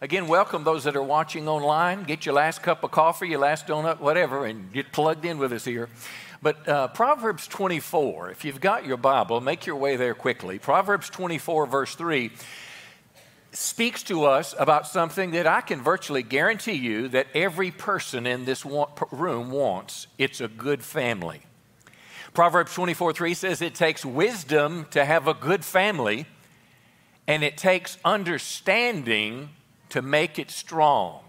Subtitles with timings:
[0.00, 2.04] Again, welcome those that are watching online.
[2.04, 5.52] Get your last cup of coffee, your last donut, whatever, and get plugged in with
[5.52, 5.88] us here.
[6.40, 10.60] But uh, Proverbs 24, if you've got your Bible, make your way there quickly.
[10.60, 12.30] Proverbs 24, verse 3,
[13.50, 18.44] speaks to us about something that I can virtually guarantee you that every person in
[18.44, 21.40] this room wants it's a good family.
[22.34, 26.26] Proverbs 24, 3 says it takes wisdom to have a good family,
[27.26, 29.48] and it takes understanding
[29.90, 31.20] to make it strong.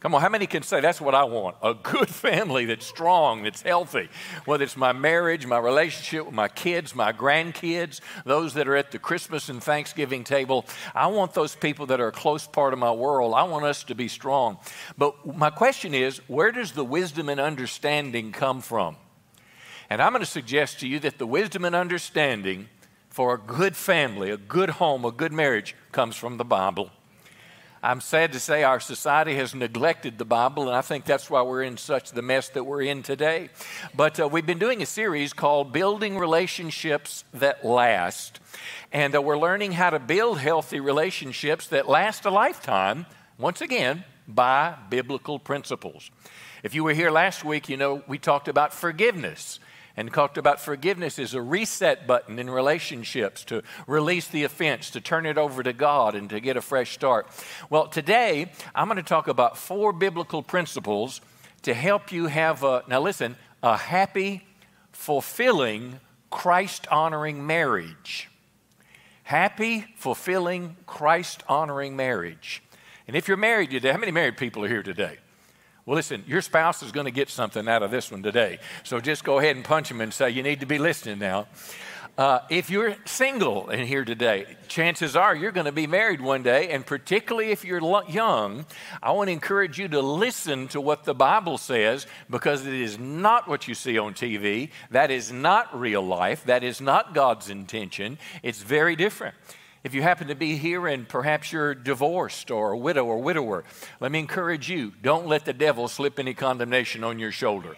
[0.00, 1.56] Come on, how many can say that's what I want?
[1.62, 4.08] A good family that's strong, that's healthy.
[4.44, 8.92] Whether it's my marriage, my relationship with my kids, my grandkids, those that are at
[8.92, 10.66] the Christmas and Thanksgiving table.
[10.94, 13.34] I want those people that are a close part of my world.
[13.34, 14.58] I want us to be strong.
[14.98, 18.96] But my question is where does the wisdom and understanding come from?
[19.88, 22.68] And I'm going to suggest to you that the wisdom and understanding
[23.08, 26.90] for a good family, a good home, a good marriage comes from the Bible.
[27.86, 31.42] I'm sad to say our society has neglected the Bible, and I think that's why
[31.42, 33.48] we're in such the mess that we're in today.
[33.94, 38.40] But uh, we've been doing a series called Building Relationships That Last.
[38.90, 43.06] And uh, we're learning how to build healthy relationships that last a lifetime,
[43.38, 46.10] once again, by biblical principles.
[46.64, 49.60] If you were here last week, you know we talked about forgiveness
[49.96, 55.00] and talked about forgiveness as a reset button in relationships to release the offense, to
[55.00, 57.26] turn it over to God, and to get a fresh start.
[57.70, 61.20] Well, today I'm going to talk about four biblical principles
[61.62, 64.46] to help you have a, now listen, a happy,
[64.92, 66.00] fulfilling,
[66.30, 68.28] Christ honoring marriage.
[69.22, 72.62] Happy, fulfilling, Christ honoring marriage.
[73.08, 75.18] And if you're married today, how many married people are here today?
[75.86, 78.58] Well, listen, your spouse is going to get something out of this one today.
[78.82, 81.46] So just go ahead and punch him and say, You need to be listening now.
[82.18, 86.42] Uh, if you're single in here today, chances are you're going to be married one
[86.42, 88.64] day, and particularly if you're young,
[89.02, 92.98] I want to encourage you to listen to what the Bible says because it is
[92.98, 94.70] not what you see on TV.
[94.90, 96.42] That is not real life.
[96.46, 98.18] That is not God's intention.
[98.42, 99.36] It's very different.
[99.86, 103.62] If you happen to be here and perhaps you're divorced or a widow or widower,
[104.00, 107.76] let me encourage you don't let the devil slip any condemnation on your shoulder.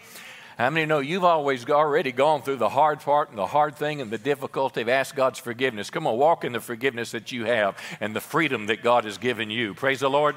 [0.56, 4.00] How many know you've always already gone through the hard part and the hard thing
[4.00, 5.91] and the difficulty of ask God's forgiveness?
[5.91, 9.19] Come on, walk in the forgiveness that you have and the freedom that God has
[9.19, 9.75] given you.
[9.75, 10.34] Praise the Lord.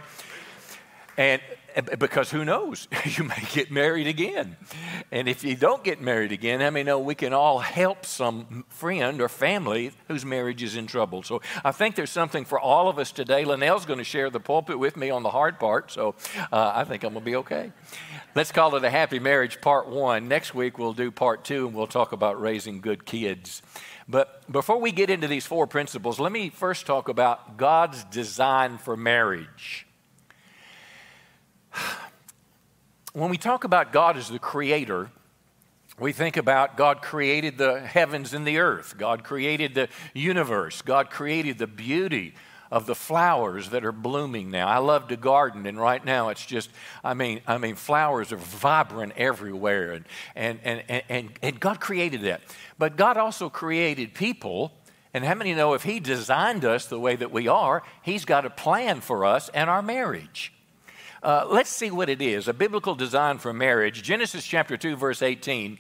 [1.17, 1.41] And
[1.97, 2.87] because who knows?
[3.17, 4.55] You may get married again.
[5.11, 8.63] And if you don't get married again, how many know we can all help some
[8.69, 11.23] friend or family whose marriage is in trouble?
[11.23, 13.43] So I think there's something for all of us today.
[13.43, 16.15] LaNell's going to share the pulpit with me on the hard part, so
[16.51, 17.71] uh, I think I'm going to be okay.
[18.33, 20.29] Let's call it a happy marriage part one.
[20.29, 23.61] Next week we'll do part two and we'll talk about raising good kids.
[24.07, 28.77] But before we get into these four principles, let me first talk about God's design
[28.77, 29.85] for marriage.
[33.13, 35.11] When we talk about God as the creator,
[35.99, 38.95] we think about God created the heavens and the earth.
[38.97, 40.81] God created the universe.
[40.81, 42.33] God created the beauty
[42.71, 44.67] of the flowers that are blooming now.
[44.67, 46.69] I love to garden, and right now it's just,
[47.03, 50.05] I mean, I mean, flowers are vibrant everywhere, and,
[50.35, 52.41] and, and, and, and God created that.
[52.79, 54.71] But God also created people,
[55.13, 58.45] and how many know if He designed us the way that we are, He's got
[58.45, 60.53] a plan for us and our marriage.
[61.23, 64.01] Uh, let's see what it is a biblical design for marriage.
[64.01, 65.77] Genesis chapter 2, verse 18.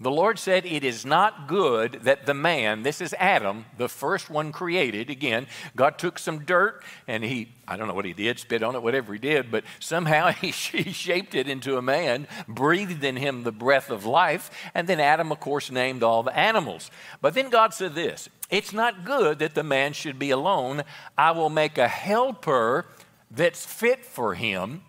[0.00, 4.30] The Lord said, It is not good that the man, this is Adam, the first
[4.30, 5.10] one created.
[5.10, 8.76] Again, God took some dirt and he, I don't know what he did, spit on
[8.76, 13.16] it, whatever he did, but somehow he, he shaped it into a man, breathed in
[13.16, 16.90] him the breath of life, and then Adam, of course, named all the animals.
[17.20, 20.82] But then God said this It's not good that the man should be alone.
[21.18, 22.86] I will make a helper
[23.34, 24.82] that's fit for him.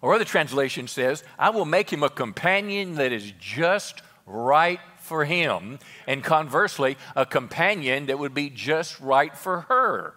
[0.00, 5.24] Or other translation says, I will make him a companion that is just right for
[5.24, 5.78] him.
[6.06, 10.14] And conversely, a companion that would be just right for her.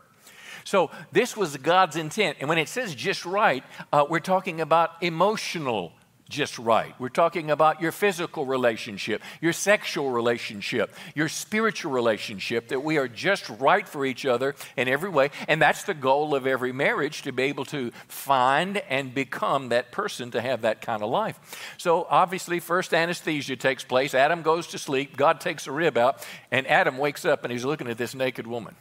[0.64, 2.38] So this was God's intent.
[2.40, 3.64] And when it says just right,
[3.94, 5.94] uh, we're talking about emotional
[6.28, 6.94] just right.
[7.00, 13.08] We're talking about your physical relationship, your sexual relationship, your spiritual relationship, that we are
[13.08, 15.30] just right for each other in every way.
[15.48, 19.92] And that's the goal of every marriage to be able to find and become that
[19.92, 21.40] person to have that kind of life.
[21.78, 24.16] So obviously, first anesthesia takes place.
[24.16, 25.16] Adam goes to sleep.
[25.16, 28.48] God takes a rib out, and Adam wakes up and he's looking at this naked
[28.48, 28.76] woman.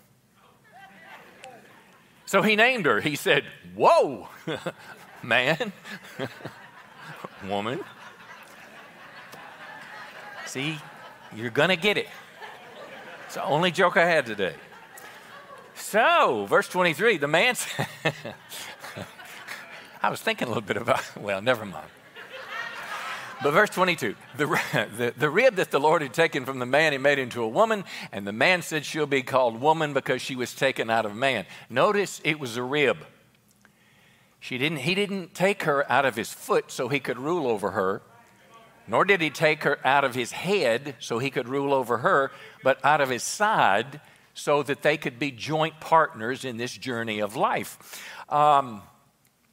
[2.26, 3.00] So he named her.
[3.00, 3.44] He said,
[3.75, 4.29] Whoa,
[5.23, 5.73] man.
[7.48, 7.80] woman.
[10.46, 10.78] See,
[11.34, 12.08] you're going to get it.
[13.26, 14.54] It's the only joke I had today.
[15.74, 17.86] So, verse 23, the man said,
[20.02, 21.88] I was thinking a little bit about, well, never mind.
[23.42, 24.46] But verse 22 the,
[24.96, 27.48] the, the, rib that the Lord had taken from the man, he made into a
[27.48, 31.14] woman, and the man said, She'll be called woman because she was taken out of
[31.14, 31.44] man.
[31.68, 32.98] Notice it was a rib.
[34.44, 37.70] She didn't, he didn't take her out of his foot so he could rule over
[37.70, 38.02] her,
[38.87, 42.31] nor did he take her out of his head so he could rule over her,
[42.62, 44.02] but out of his side
[44.35, 48.05] so that they could be joint partners in this journey of life.
[48.29, 48.82] Um,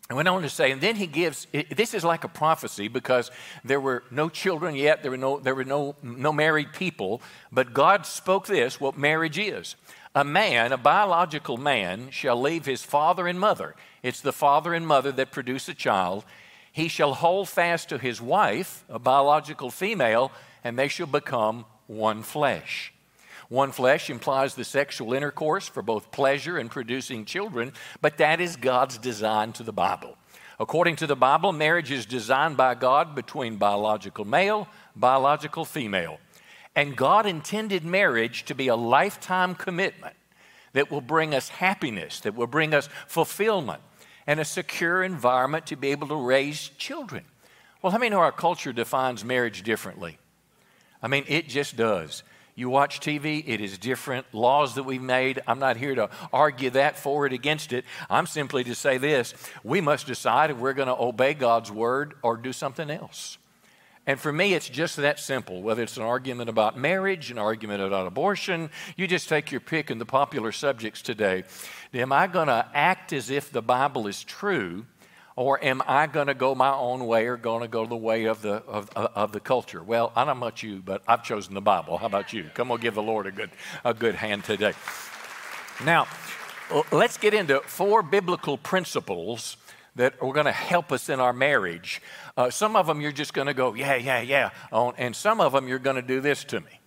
[0.10, 3.32] I went on to say, and then he gives, this is like a prophecy because
[3.64, 7.74] there were no children yet, there were no, there were no, no married people, but
[7.74, 9.78] God spoke this, what marriage is.
[10.14, 13.76] A man, a biological man, shall leave his father and mother.
[14.04, 16.26] It's the father and mother that produce a child.
[16.72, 20.32] He shall hold fast to his wife, a biological female,
[20.64, 22.94] and they shall become one flesh.
[23.48, 27.72] One flesh implies the sexual intercourse for both pleasure and producing children,
[28.02, 30.18] but that is God's design to the Bible.
[30.60, 36.20] According to the Bible, marriage is designed by God between biological male, biological female.
[36.76, 40.16] And God intended marriage to be a lifetime commitment
[40.74, 43.82] that will bring us happiness, that will bring us fulfillment,
[44.26, 47.26] and a secure environment to be able to raise children.
[47.82, 50.18] Well, how many know our culture defines marriage differently?
[51.02, 52.24] I mean, it just does.
[52.54, 54.26] You watch TV, it is different.
[54.34, 57.86] Laws that we've made, I'm not here to argue that for it against it.
[58.10, 59.34] I'm simply to say this
[59.64, 63.38] we must decide if we're going to obey God's word or do something else.
[64.12, 65.62] And for me, it's just that simple.
[65.62, 69.90] Whether it's an argument about marriage, an argument about abortion, you just take your pick
[69.90, 71.46] in the popular subjects today.
[71.94, 74.86] Am I going to act as if the Bible is true?
[75.38, 78.26] Or am I going to go my own way or going to go the way
[78.26, 79.82] of the, of, of the culture?
[79.82, 81.98] Well, I don't know about you, but I've chosen the Bible.
[81.98, 82.50] How about you?
[82.54, 83.52] Come on, give the Lord a good,
[83.86, 84.74] a good hand today.
[85.86, 86.06] Now,
[86.92, 89.56] let's get into four biblical principles
[89.96, 92.02] that are going to help us in our marriage.
[92.38, 94.50] Uh, some of them you're just going to go, yeah, yeah, yeah.
[94.72, 96.80] On, and some of them you're going to do this to me.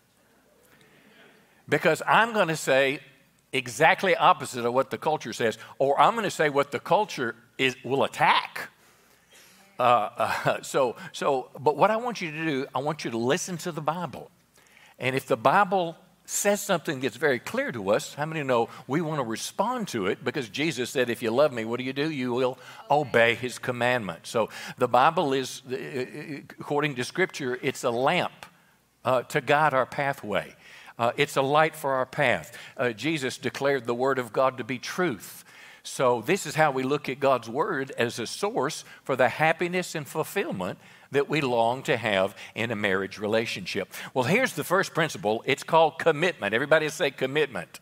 [1.69, 3.01] Because I'm going to say
[3.53, 7.37] exactly opposite of what the culture says, or I'm going to say what the culture
[7.57, 8.69] is, will attack.
[9.79, 9.83] Uh,
[10.17, 13.57] uh, so, so, but what I want you to do, I want you to listen
[13.59, 14.31] to the Bible.
[14.99, 15.97] And if the Bible
[16.27, 20.07] says something that's very clear to us, how many know we want to respond to
[20.07, 20.25] it?
[20.25, 22.11] Because Jesus said, if you love me, what do you do?
[22.11, 22.59] You will
[22.91, 24.27] obey his commandment.
[24.27, 24.49] So
[24.79, 28.47] the Bible is, uh, uh, according to Scripture, it's a lamp
[29.05, 30.55] uh, to guide our pathway.
[30.99, 32.57] Uh, it's a light for our path.
[32.77, 35.45] Uh, Jesus declared the Word of God to be truth.
[35.83, 39.95] So, this is how we look at God's Word as a source for the happiness
[39.95, 40.79] and fulfillment
[41.15, 43.93] that we long to have in a marriage relationship.
[44.13, 46.55] Well, here's the first principle it's called commitment.
[46.55, 47.81] Everybody say commitment.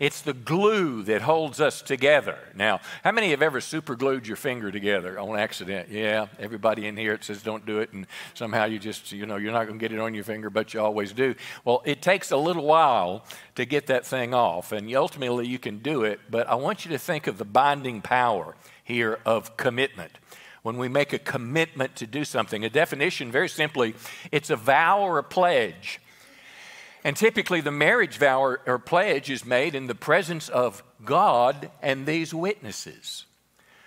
[0.00, 2.38] It's the glue that holds us together.
[2.54, 5.90] Now, how many have ever super glued your finger together on accident?
[5.90, 9.36] Yeah, everybody in here it says don't do it, and somehow you just, you know,
[9.36, 11.34] you're not going to get it on your finger, but you always do.
[11.66, 13.26] Well, it takes a little while
[13.56, 16.90] to get that thing off, and ultimately you can do it, but I want you
[16.92, 20.12] to think of the binding power here of commitment
[20.62, 22.64] when we make a commitment to do something.
[22.64, 23.94] A definition, very simply,
[24.30, 26.00] it's a vow or a pledge
[27.04, 31.70] and typically, the marriage vow or, or, pledge is made in the presence of God
[31.80, 33.24] and these witnesses.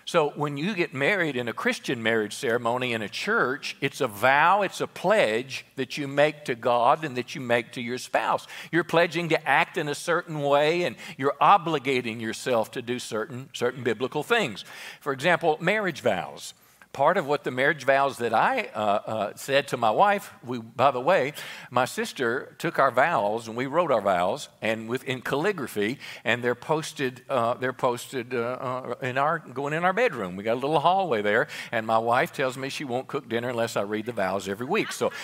[0.04, 4.08] So, when you get married in a Christian marriage ceremony in a church, it's a
[4.08, 7.98] vow, it's a pledge that you make to God and that you make to your
[7.98, 8.46] spouse.
[8.72, 13.48] You're pledging to act in a certain way and you're obligating yourself to do certain,
[13.54, 14.64] certain biblical things.
[15.00, 16.52] For example, marriage vows
[16.94, 20.58] part of what the marriage vows that I uh, uh, said to my wife, we,
[20.58, 21.34] by the way,
[21.70, 26.42] my sister took our vows and we wrote our vows and with in calligraphy, and
[26.42, 27.22] they're posted.
[27.28, 30.36] Uh, they're posted uh, uh, in our going in our bedroom.
[30.36, 33.50] We got a little hallway there, and my wife tells me she won't cook dinner
[33.50, 34.90] unless I read the vows every week.
[34.92, 35.10] So.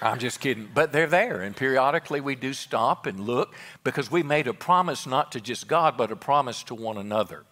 [0.00, 0.68] I'm just kidding.
[0.72, 1.42] But they're there.
[1.42, 5.66] And periodically we do stop and look because we made a promise not to just
[5.66, 7.44] God, but a promise to one another.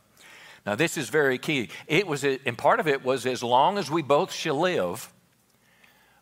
[0.66, 1.68] Now, this is very key.
[1.86, 5.12] It was, and part of it was as long as we both shall live.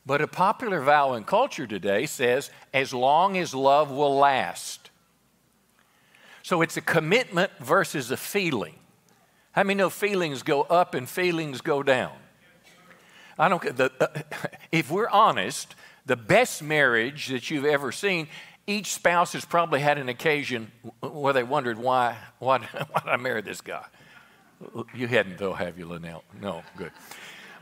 [0.05, 4.91] But a popular vow in culture today says, as long as love will last.
[6.43, 8.75] So it's a commitment versus a feeling.
[9.53, 12.13] How many know feelings go up and feelings go down?
[13.39, 13.77] I don't.
[13.77, 14.09] The, uh,
[14.73, 15.75] if we're honest,
[16.05, 18.29] the best marriage that you've ever seen,
[18.67, 20.71] each spouse has probably had an occasion
[21.01, 22.59] where they wondered why, why,
[22.91, 23.85] why did I marry this guy?
[24.95, 26.23] You hadn't, though, have you, LaNell?
[26.41, 26.93] No, good.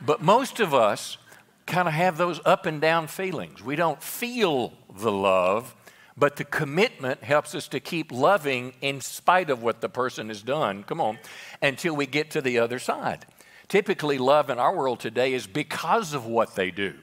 [0.05, 1.19] But most of us
[1.67, 3.63] kind of have those up and down feelings.
[3.63, 5.75] We don't feel the love,
[6.17, 10.43] But the commitment helps us to keep loving in spite of what the person has
[10.43, 11.19] done, come on,
[11.63, 13.25] until we get to the other side.
[13.69, 16.95] Typically, love in our world today is because of what they do.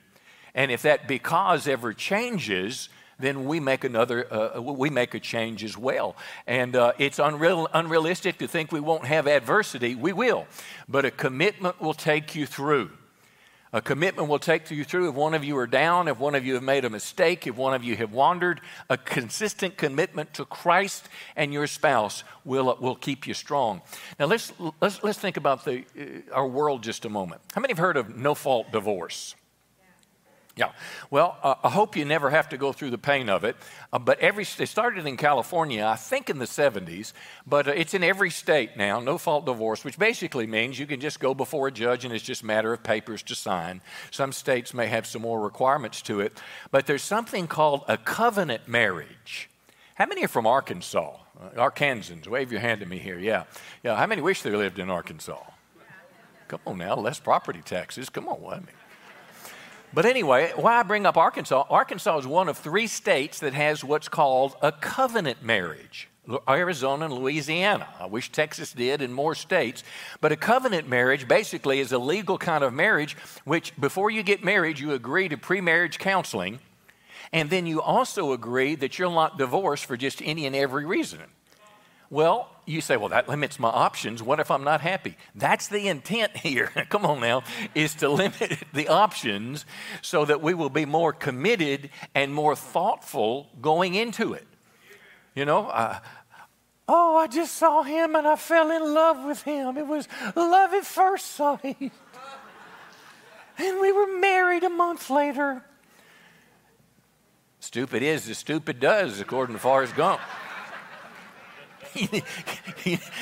[0.53, 5.63] And if that because ever changes, then we make another, uh, we make a change
[5.63, 6.15] as well.
[6.47, 9.93] And uh, it's unreal, unrealistic to think we won't have adversity.
[9.95, 10.47] We will.
[10.87, 12.91] But a commitment will take you through.
[13.71, 16.43] A commitment will take you through if one of you are down, if one of
[16.43, 18.61] you have made a mistake, if one of you have wandered.
[18.89, 23.81] A consistent commitment to Christ and your spouse will, will keep you strong.
[24.19, 27.41] Now, let's, let's, let's think about the, uh, our world just a moment.
[27.53, 29.35] How many have heard of no fault divorce?
[30.59, 30.73] Yeah.
[31.09, 33.55] Well, uh, I hope you never have to go through the pain of it.
[33.93, 37.13] Uh, but every they started in California, I think in the 70s,
[37.47, 38.99] but uh, it's in every state now.
[38.99, 42.25] No fault divorce, which basically means you can just go before a judge and it's
[42.25, 43.79] just a matter of papers to sign.
[44.11, 46.37] Some states may have some more requirements to it,
[46.71, 49.49] but there's something called a covenant marriage.
[49.95, 51.15] How many are from Arkansas?
[51.39, 53.17] Uh, Arkansans, wave your hand to me here.
[53.17, 53.45] Yeah.
[53.81, 53.95] Yeah.
[53.95, 55.39] How many wish they lived in Arkansas?
[56.49, 58.09] Come on now, less property taxes.
[58.09, 58.53] Come on?
[58.53, 58.75] I mean,
[59.93, 63.83] but anyway, why I bring up Arkansas, Arkansas is one of three states that has
[63.83, 66.09] what's called a covenant marriage.
[66.47, 67.87] Arizona and Louisiana.
[67.99, 69.83] I wish Texas did and more states.
[70.21, 74.43] But a covenant marriage basically is a legal kind of marriage which, before you get
[74.43, 76.59] married, you agree to pre marriage counseling.
[77.31, 81.21] And then you also agree that you'll not divorce for just any and every reason.
[82.09, 84.21] Well, you say, well, that limits my options.
[84.21, 85.17] What if I'm not happy?
[85.33, 86.67] That's the intent here.
[86.89, 89.65] Come on now, is to limit the options
[90.01, 94.45] so that we will be more committed and more thoughtful going into it.
[95.33, 95.99] You know, uh,
[96.87, 99.77] oh, I just saw him and I fell in love with him.
[99.77, 101.91] It was love at first sight.
[103.57, 105.63] and we were married a month later.
[107.59, 110.21] Stupid is as stupid does, according to Forrest Gump.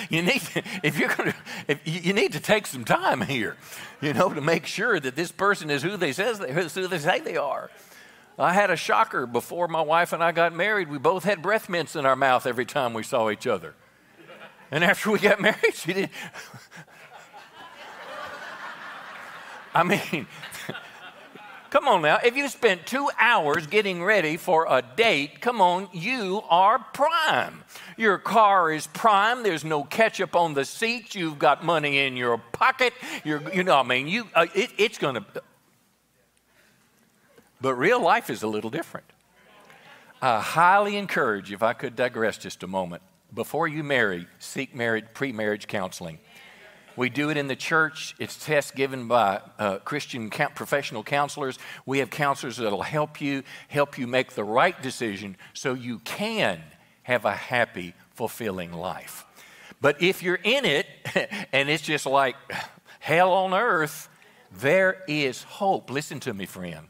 [0.10, 1.36] you, need to, if you're going to,
[1.68, 3.56] if you need to take some time here,
[4.02, 7.00] you know, to make sure that this person is who they says they, who they
[7.00, 7.70] say they are.
[8.40, 10.90] I had a shocker before my wife and I got married.
[10.90, 13.74] We both had breath mints in our mouth every time we saw each other.
[14.70, 16.10] And after we got married, she did.
[19.74, 20.28] I mean,
[21.70, 22.20] Come on now.
[22.24, 27.64] If you spent two hours getting ready for a date, come on, you are prime.
[27.98, 29.44] Your car is prime.
[29.44, 31.14] There's no ketchup on the seat.
[31.14, 32.94] You've got money in your pocket.
[33.26, 35.26] You're, you know, I mean, you, uh, it, it's going to.
[37.60, 39.08] But real life is a little different.
[40.22, 43.02] I highly encourage, if I could digress just a moment,
[43.34, 46.20] before you marry, seek marriage, pre marriage counseling.
[46.98, 48.16] We do it in the church.
[48.20, 51.60] It's tests given by uh, Christian professional counselors.
[51.86, 56.60] We have counselors that'll help you, help you make the right decision so you can
[57.04, 59.26] have a happy, fulfilling life.
[59.80, 60.88] But if you're in it
[61.54, 62.36] and it's just like
[63.00, 64.10] hell on earth,
[64.60, 65.92] there is hope.
[65.92, 66.88] Listen to me, friend.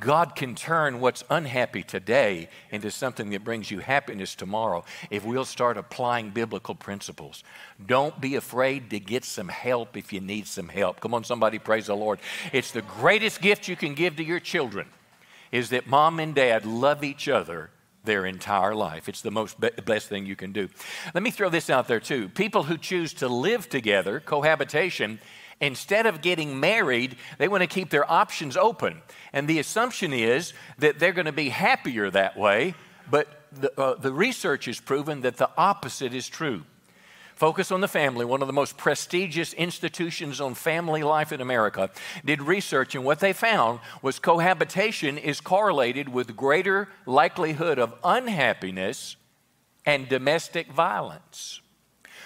[0.00, 5.46] God can turn what's unhappy today into something that brings you happiness tomorrow if we'll
[5.46, 7.42] start applying biblical principles.
[7.86, 11.00] Don't be afraid to get some help if you need some help.
[11.00, 12.18] Come on, somebody, praise the Lord.
[12.52, 14.88] It's the greatest gift you can give to your children
[15.52, 17.70] is that mom and dad love each other
[18.04, 19.08] their entire life.
[19.08, 20.68] It's the most be- best thing you can do.
[21.14, 22.28] Let me throw this out there too.
[22.28, 25.20] People who choose to live together, cohabitation,
[25.60, 29.02] Instead of getting married, they want to keep their options open.
[29.32, 32.74] And the assumption is that they're going to be happier that way,
[33.10, 36.62] but the, uh, the research has proven that the opposite is true.
[37.34, 41.88] Focus on the Family, one of the most prestigious institutions on family life in America,
[42.24, 49.14] did research, and what they found was cohabitation is correlated with greater likelihood of unhappiness
[49.86, 51.60] and domestic violence.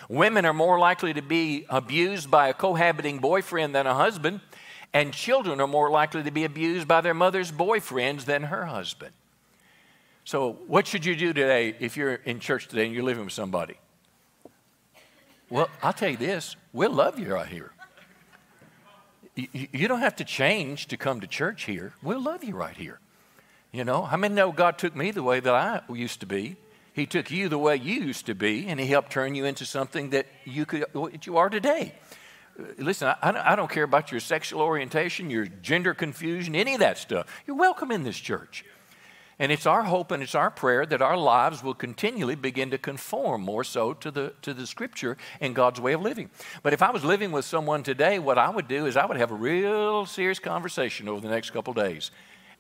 [0.09, 4.40] Women are more likely to be abused by a cohabiting boyfriend than a husband,
[4.92, 9.12] and children are more likely to be abused by their mother's boyfriends than her husband.
[10.25, 13.32] So, what should you do today if you're in church today and you're living with
[13.32, 13.75] somebody?
[15.50, 17.73] Well, I'll tell you this we'll love you right here.
[19.35, 21.94] You don't have to change to come to church here.
[22.02, 23.00] We'll love you right here.
[23.73, 26.56] You know, how many know God took me the way that I used to be?
[26.92, 29.64] He took you the way you used to be, and He helped turn you into
[29.64, 31.94] something that you, could, what you are today.
[32.58, 36.80] Uh, listen, I, I don't care about your sexual orientation, your gender confusion, any of
[36.80, 37.26] that stuff.
[37.46, 38.64] You're welcome in this church.
[39.38, 42.78] And it's our hope and it's our prayer that our lives will continually begin to
[42.78, 46.30] conform more so to the, to the scripture and God's way of living.
[46.62, 49.16] But if I was living with someone today, what I would do is I would
[49.16, 52.11] have a real serious conversation over the next couple days.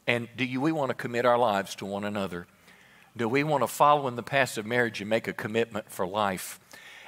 [0.06, 2.46] And do you, we want to commit our lives to one another?
[3.16, 6.06] Do we want to follow in the path of marriage and make a commitment for
[6.06, 6.58] life?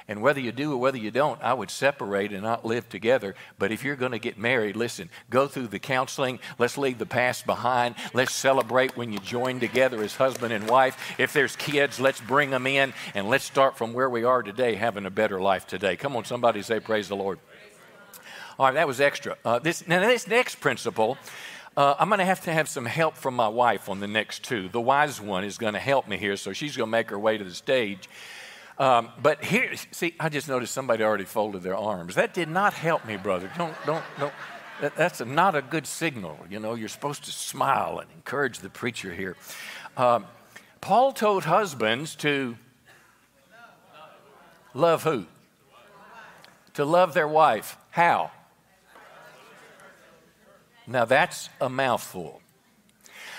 [0.07, 3.33] And whether you do or whether you don't, I would separate and not live together.
[3.57, 6.39] But if you're going to get married, listen, go through the counseling.
[6.59, 7.95] Let's leave the past behind.
[8.13, 11.15] Let's celebrate when you join together as husband and wife.
[11.17, 14.75] If there's kids, let's bring them in and let's start from where we are today,
[14.75, 15.95] having a better life today.
[15.95, 17.39] Come on, somebody say, Praise the Lord.
[18.59, 19.37] All right, that was extra.
[19.43, 21.17] Uh, this, now, this next principle,
[21.77, 24.43] uh, I'm going to have to have some help from my wife on the next
[24.43, 24.69] two.
[24.69, 27.19] The wise one is going to help me here, so she's going to make her
[27.19, 28.09] way to the stage.
[28.77, 32.15] Um, but here, see, I just noticed somebody already folded their arms.
[32.15, 33.51] That did not help me, brother.
[33.57, 34.33] Don't, don't, don't.
[34.81, 36.37] That, that's a, not a good signal.
[36.49, 39.37] You know, you're supposed to smile and encourage the preacher here.
[39.95, 40.25] Um,
[40.81, 42.57] Paul told husbands to
[44.73, 45.25] love who?
[46.73, 47.77] To love their wife.
[47.91, 48.31] How?
[50.87, 52.41] Now that's a mouthful.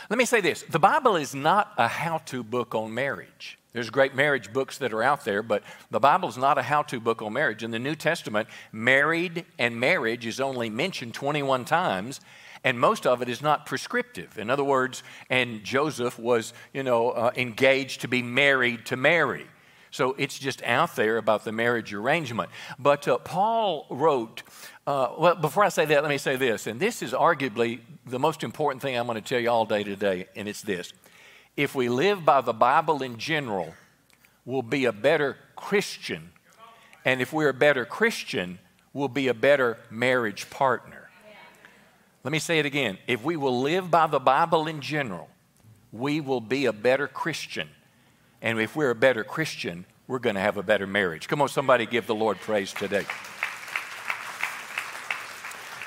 [0.08, 3.58] Let me say this the Bible is not a how to book on marriage.
[3.72, 6.82] There's great marriage books that are out there, but the Bible is not a how
[6.84, 7.62] to book on marriage.
[7.62, 12.22] In the New Testament, married and marriage is only mentioned 21 times,
[12.64, 14.38] and most of it is not prescriptive.
[14.38, 19.46] In other words, and Joseph was, you know, uh, engaged to be married to Mary.
[19.96, 22.50] So it's just out there about the marriage arrangement.
[22.78, 24.42] But uh, Paul wrote,
[24.86, 28.18] uh, well, before I say that, let me say this, and this is arguably the
[28.18, 30.92] most important thing I'm going to tell you all day today, and it's this
[31.56, 33.72] if we live by the Bible in general,
[34.44, 36.30] we'll be a better Christian.
[37.06, 38.58] And if we're a better Christian,
[38.92, 41.08] we'll be a better marriage partner.
[42.22, 42.98] Let me say it again.
[43.06, 45.30] If we will live by the Bible in general,
[45.90, 47.70] we will be a better Christian.
[48.42, 51.28] And if we're a better Christian, we're going to have a better marriage.
[51.28, 53.04] Come on, somebody give the Lord praise today.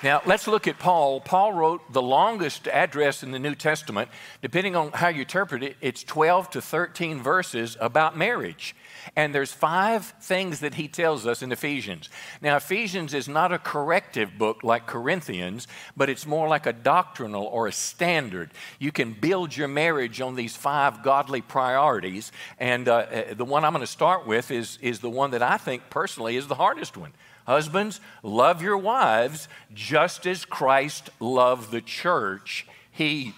[0.02, 1.20] Now, let's look at Paul.
[1.20, 4.10] Paul wrote the longest address in the New Testament.
[4.42, 8.76] Depending on how you interpret it, it's 12 to 13 verses about marriage.
[9.16, 12.10] And there's five things that he tells us in Ephesians.
[12.42, 17.46] Now, Ephesians is not a corrective book like Corinthians, but it's more like a doctrinal
[17.46, 18.52] or a standard.
[18.80, 22.32] You can build your marriage on these five godly priorities.
[22.60, 25.42] And uh, uh the one I'm going to start with is, is the one that
[25.42, 27.14] I think personally is the hardest one.
[27.46, 32.68] Husbands, love your wives just as Christ loved the church.
[32.92, 33.34] He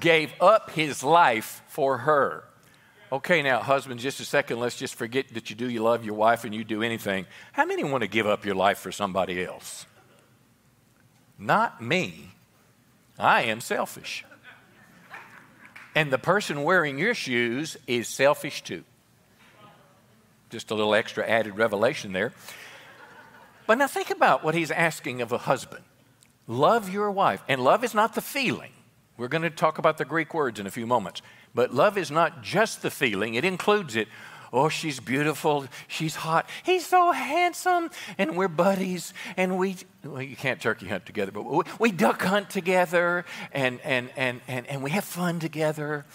[0.00, 2.44] gave up his life for her.
[3.14, 6.16] Okay, now, husbands, just a second, let's just forget that you do, you love your
[6.16, 7.26] wife and you do anything.
[7.52, 9.86] How many want to give up your life for somebody else?
[11.38, 12.32] Not me.
[13.16, 14.24] I am selfish.
[15.94, 18.82] And the person wearing your shoes is selfish too.
[20.50, 22.32] Just a little extra added revelation there.
[23.68, 25.84] But now think about what he's asking of a husband
[26.48, 27.44] love your wife.
[27.46, 28.72] And love is not the feeling.
[29.16, 31.22] We're going to talk about the Greek words in a few moments.
[31.54, 34.08] But love is not just the feeling, it includes it.
[34.52, 35.66] Oh, she's beautiful.
[35.88, 36.48] She's hot.
[36.62, 37.90] He's so handsome.
[38.18, 39.12] And we're buddies.
[39.36, 43.80] And we, well, you can't turkey hunt together, but we, we duck hunt together and,
[43.80, 46.06] and, and, and, and we have fun together.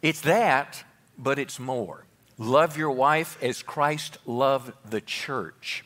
[0.00, 0.82] It's that,
[1.18, 2.06] but it's more.
[2.38, 5.84] Love your wife as Christ loved the church.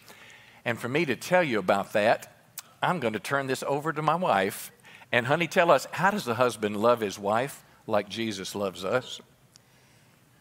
[0.65, 2.33] And for me to tell you about that,
[2.81, 4.71] I'm going to turn this over to my wife.
[5.11, 9.21] And, honey, tell us how does the husband love his wife like Jesus loves us?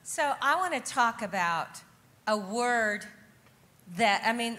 [0.04, 1.82] So, I want to talk about
[2.28, 3.06] a word
[3.98, 4.58] that, I mean,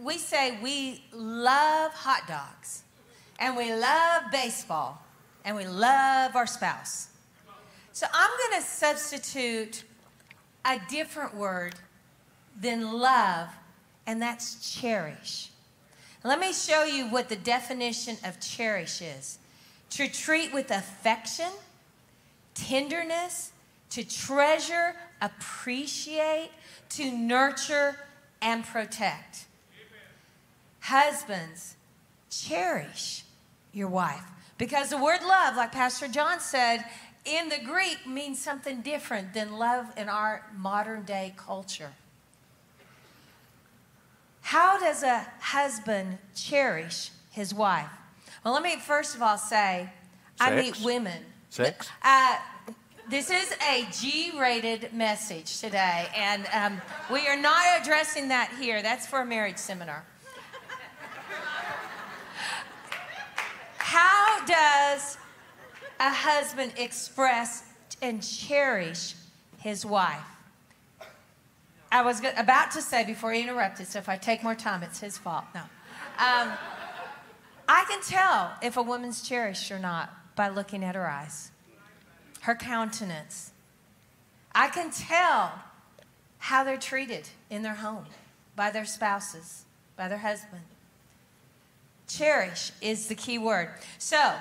[0.00, 2.84] we say we love hot dogs
[3.38, 5.02] and we love baseball
[5.44, 7.08] and we love our spouse.
[7.92, 9.84] So, I'm going to substitute
[10.64, 11.74] a different word
[12.60, 13.48] than love,
[14.06, 15.50] and that's cherish.
[16.24, 19.38] Let me show you what the definition of cherish is
[19.90, 21.50] to treat with affection,
[22.58, 23.52] tenderness,
[23.90, 26.50] to treasure, appreciate,
[26.90, 27.96] to nurture,
[28.42, 29.46] and protect.
[30.80, 31.76] Husbands,
[32.30, 33.24] cherish
[33.72, 34.24] your wife.
[34.56, 36.84] Because the word love, like Pastor John said,
[37.24, 41.92] in the Greek means something different than love in our modern day culture.
[44.40, 47.90] How does a husband cherish his wife?
[48.44, 49.90] Well, let me first of all say,
[50.38, 50.50] Sex?
[50.50, 51.22] I meet women.
[51.50, 51.88] Sex?
[52.02, 52.36] Uh,
[53.08, 56.80] this is a G rated message today, and um,
[57.10, 58.82] we are not addressing that here.
[58.82, 60.04] That's for a marriage seminar.
[63.78, 65.16] How does
[66.00, 67.64] a husband express
[68.00, 69.14] and cherish
[69.58, 70.20] his wife.
[71.90, 75.00] I was about to say before he interrupted, so if I take more time, it's
[75.00, 75.44] his fault.
[75.54, 75.60] No.
[75.60, 76.52] Um,
[77.68, 81.50] I can tell if a woman's cherished or not by looking at her eyes.
[82.42, 83.50] her countenance.
[84.54, 85.64] I can tell
[86.38, 88.06] how they're treated in their home
[88.54, 89.64] by their spouses,
[89.96, 90.62] by their husband.
[92.06, 93.70] Cherish is the key word.
[93.98, 94.36] So,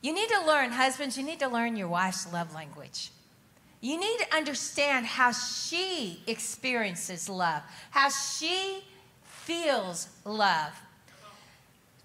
[0.00, 3.10] you need to learn, husbands, you need to learn your wife's love language.
[3.82, 8.82] You need to understand how she experiences love, how she
[9.24, 10.72] feels love.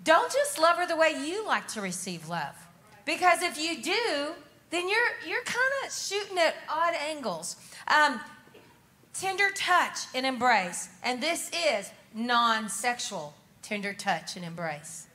[0.04, 2.56] Don't just love her the way you like to receive love.
[3.10, 4.36] Because if you do,
[4.69, 7.56] then you're, you're kind of shooting at odd angles.
[7.88, 8.19] Um,
[9.15, 10.89] tender touch and embrace.
[11.02, 15.08] And this is non sexual tender touch and embrace.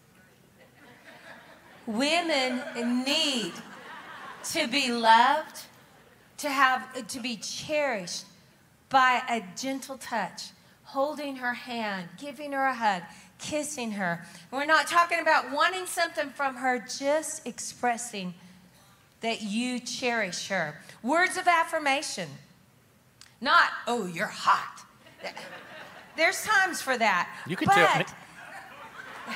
[1.86, 2.62] Women
[3.04, 3.52] need
[4.54, 5.60] to be loved,
[6.38, 8.24] to have to be cherished
[8.88, 10.46] by a gentle touch,
[10.82, 13.02] holding her hand, giving her a hug,
[13.44, 14.24] kissing her.
[14.50, 18.34] We're not talking about wanting something from her, just expressing
[19.20, 20.80] that you cherish her.
[21.02, 22.28] Words of affirmation,
[23.40, 24.84] not, oh, you're hot.
[26.16, 27.28] There's times for that.
[27.46, 28.04] You can tell me.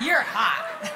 [0.00, 0.92] You're hot.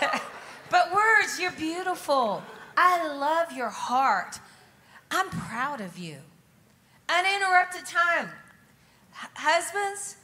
[0.70, 2.44] but words, you're beautiful.
[2.76, 4.38] I love your heart.
[5.10, 6.18] I'm proud of you.
[7.08, 8.30] Uninterrupted time.
[9.14, 10.16] Husbands,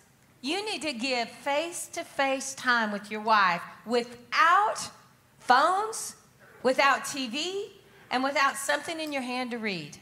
[0.42, 4.90] you need to give face to face time with your wife without
[5.38, 6.16] phones,
[6.62, 7.70] without TV,
[8.10, 9.96] and without something in your hand to read.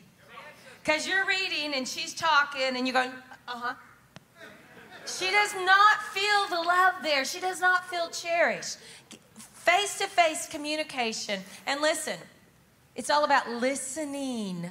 [0.82, 3.10] Because you're reading and she's talking and you're going,
[3.46, 3.74] uh huh.
[5.06, 7.24] She does not feel the love there.
[7.24, 8.78] She does not feel cherished.
[9.38, 11.40] Face to face communication.
[11.66, 12.18] And listen,
[12.94, 14.70] it's all about listening,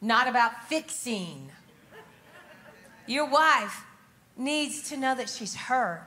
[0.00, 1.50] not about fixing.
[3.06, 3.84] Your wife
[4.36, 6.04] needs to know that she's heard.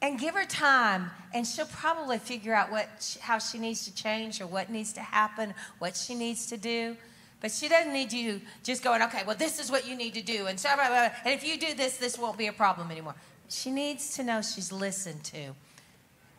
[0.00, 4.40] And give her time, and she'll probably figure out what, how she needs to change
[4.40, 6.96] or what needs to happen, what she needs to do.
[7.40, 10.22] But she doesn't need you just going, okay, well, this is what you need to
[10.22, 10.46] do.
[10.46, 11.10] And, so, blah.
[11.24, 13.14] and if you do this, this won't be a problem anymore.
[13.48, 15.54] She needs to know she's listened to.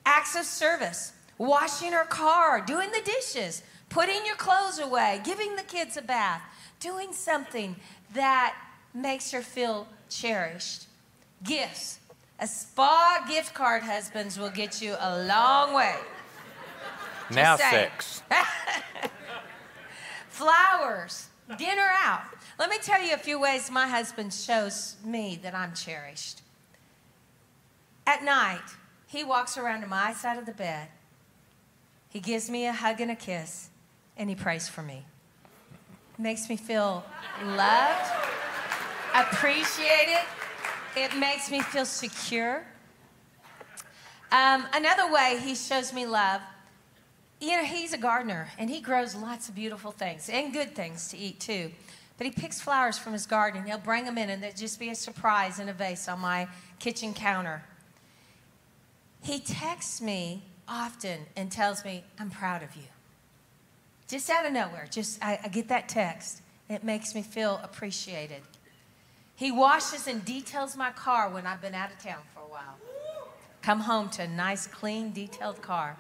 [0.06, 5.64] Acts of service, washing her car, doing the dishes, putting your clothes away, giving the
[5.64, 6.42] kids a bath,
[6.80, 7.76] doing something
[8.14, 8.56] that
[8.94, 10.88] makes her feel cherished.
[11.44, 12.00] Gifts.
[12.40, 15.96] A spa gift card, husbands, will get you a long way.
[17.28, 17.90] Just now saying.
[17.92, 18.24] sex.
[20.30, 22.24] Flowers, dinner out.
[22.60, 26.42] Let me tell you a few ways my husband shows me that I'm cherished.
[28.06, 28.62] At night,
[29.08, 30.88] he walks around to my side of the bed.
[32.10, 33.70] He gives me a hug and a kiss,
[34.18, 35.06] and he prays for me.
[36.18, 37.04] Makes me feel
[37.44, 38.12] loved,
[39.14, 40.20] appreciated.
[40.96, 42.64] It It makes me feel secure.
[44.32, 46.42] Um, another way he shows me love,
[47.40, 51.10] you know, he's a gardener and he grows lots of beautiful things and good things
[51.10, 51.72] to eat too.
[52.18, 53.66] But he picks flowers from his garden.
[53.66, 56.48] He'll bring them in and they'll just be a surprise in a vase on my
[56.80, 57.64] kitchen counter.
[59.22, 62.84] He texts me often and tells me, I'm proud of you.
[64.08, 66.42] Just out of nowhere, just I, I get that text.
[66.70, 68.42] It makes me feel appreciated.
[69.36, 72.78] He washes and details my car when I've been out of town for a while.
[73.62, 75.98] Come home to a nice, clean, detailed car.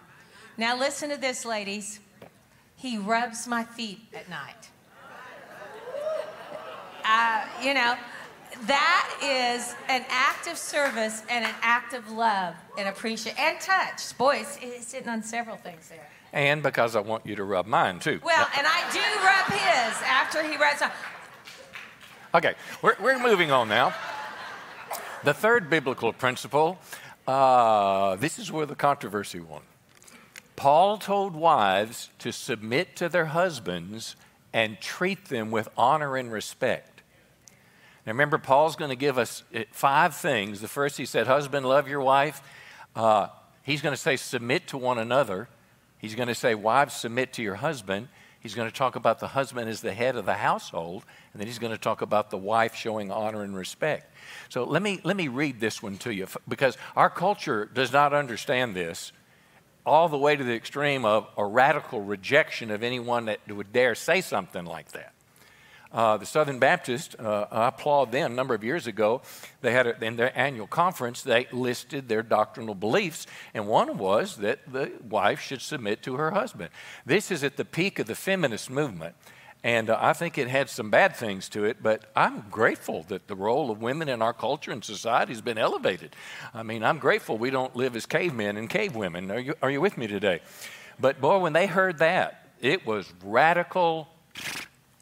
[0.57, 1.99] Now, listen to this, ladies.
[2.75, 4.69] He rubs my feet at night.
[7.05, 7.95] Uh, you know,
[8.67, 14.17] that is an act of service and an act of love and appreciation and touch.
[14.17, 16.09] Boy, it's, it's sitting on several things there.
[16.33, 18.19] And because I want you to rub mine too.
[18.23, 20.81] Well, and I do rub his after he rubs.
[22.35, 23.93] Okay, we're, we're moving on now.
[25.23, 26.79] The third biblical principle
[27.27, 29.61] uh, this is where the controversy won.
[30.55, 34.15] Paul told wives to submit to their husbands
[34.51, 37.01] and treat them with honor and respect.
[38.05, 40.59] Now, remember, Paul's going to give us uh, five things.
[40.59, 42.41] The first, he said, Husband, love your wife.
[42.95, 43.27] Uh,
[43.61, 45.47] he's going to say, Submit to one another.
[45.99, 48.09] He's going to say, Wives, submit to your husband.
[48.43, 51.47] He's going to talk about the husband as the head of the household, and then
[51.47, 54.13] he's going to talk about the wife showing honor and respect.
[54.49, 58.13] So let me, let me read this one to you because our culture does not
[58.13, 59.13] understand this
[59.85, 63.95] all the way to the extreme of a radical rejection of anyone that would dare
[63.95, 65.12] say something like that.
[65.93, 68.31] Uh, the Southern Baptist, uh, I applaud them.
[68.31, 69.21] A number of years ago,
[69.61, 74.37] they had a, in their annual conference, they listed their doctrinal beliefs, and one was
[74.37, 76.71] that the wife should submit to her husband.
[77.05, 79.15] This is at the peak of the feminist movement.
[79.65, 83.27] And uh, I think it had some bad things to it, but I'm grateful that
[83.27, 86.15] the role of women in our culture and society has been elevated.
[86.53, 89.31] I mean, I'm grateful we don't live as cavemen and cave women.
[89.31, 90.41] Are you, are you with me today?
[90.99, 94.09] But boy, when they heard that, it was radical.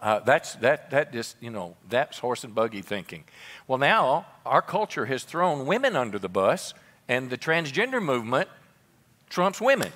[0.01, 3.23] Uh, that's that that just you know that's horse and buggy thinking.
[3.67, 6.73] Well, now our culture has thrown women under the bus,
[7.07, 8.49] and the transgender movement
[9.29, 9.91] trumps women.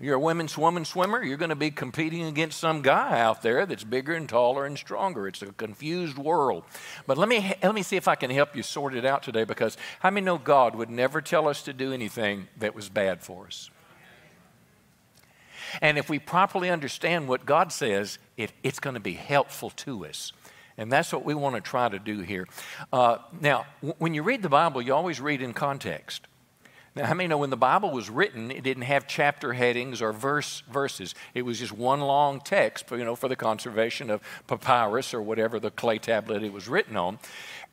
[0.00, 3.64] You're a women's woman swimmer, you're going to be competing against some guy out there
[3.64, 5.28] that's bigger and taller and stronger.
[5.28, 6.64] It's a confused world.
[7.06, 9.44] But let me, let me see if I can help you sort it out today
[9.44, 13.22] because how many know God would never tell us to do anything that was bad
[13.22, 13.70] for us?
[15.80, 20.06] And if we properly understand what God says, it, it's going to be helpful to
[20.06, 20.32] us.
[20.76, 22.48] And that's what we want to try to do here.
[22.92, 26.26] Uh, now, w- when you read the Bible, you always read in context.
[26.96, 30.12] Now, how many know when the Bible was written, it didn't have chapter headings or
[30.12, 31.14] verse verses.
[31.32, 35.58] It was just one long text, you know, for the conservation of papyrus or whatever
[35.58, 37.18] the clay tablet it was written on.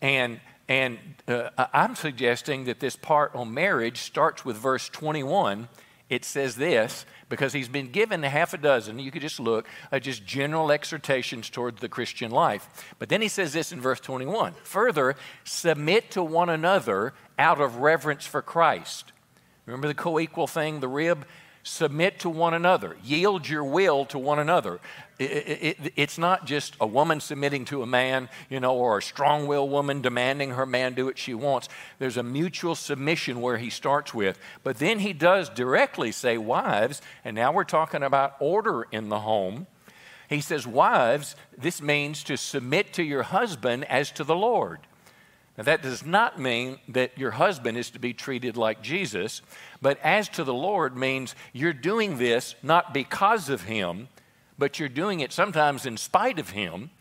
[0.02, 5.68] And and uh, I'm suggesting that this part on marriage starts with verse 21.
[6.12, 10.00] It says this because he's been given half a dozen, you could just look, uh,
[10.00, 12.68] just general exhortations towards the Christian life.
[13.00, 17.78] But then he says this in verse 21 Further, submit to one another out of
[17.78, 19.14] reverence for Christ.
[19.66, 21.26] Remember the co equal thing, the rib?
[21.64, 24.82] Submit to one another, yield your will to one another.
[25.22, 28.98] It, it, it, it's not just a woman submitting to a man, you know, or
[28.98, 31.70] a strong willed woman demanding her man do what she wants.
[32.00, 34.40] There's a mutual submission where he starts with.
[34.64, 39.20] But then he does directly say, Wives, and now we're talking about order in the
[39.20, 39.68] home.
[40.28, 44.80] He says, Wives, this means to submit to your husband as to the Lord.
[45.56, 49.44] Now, that does not mean that your husband is to be treated like Jesus,
[49.84, 54.08] but as to the Lord means you're doing this not because of him,
[54.62, 56.92] but you're doing it sometimes in spite of him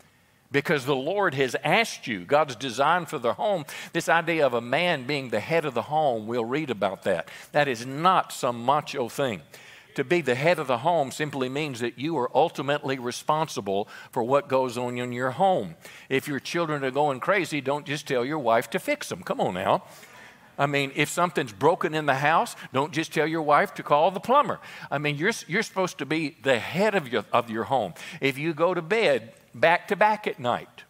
[0.51, 2.21] because the Lord has asked you.
[2.21, 5.83] God's design for the home, this idea of a man being the head of the
[5.83, 7.29] home, we'll read about that.
[7.51, 9.43] That is not some macho thing.
[9.93, 14.23] To be the head of the home simply means that you are ultimately responsible for
[14.23, 15.75] what goes on in your home.
[16.09, 19.21] If your children are going crazy, don't just tell your wife to fix them.
[19.21, 19.83] Come on now.
[20.57, 24.11] I mean, if something's broken in the house, don't just tell your wife to call
[24.11, 24.59] the plumber.
[24.89, 27.93] I mean, you're, you're supposed to be the head of your, of your home.
[28.19, 30.83] If you go to bed back to back at night,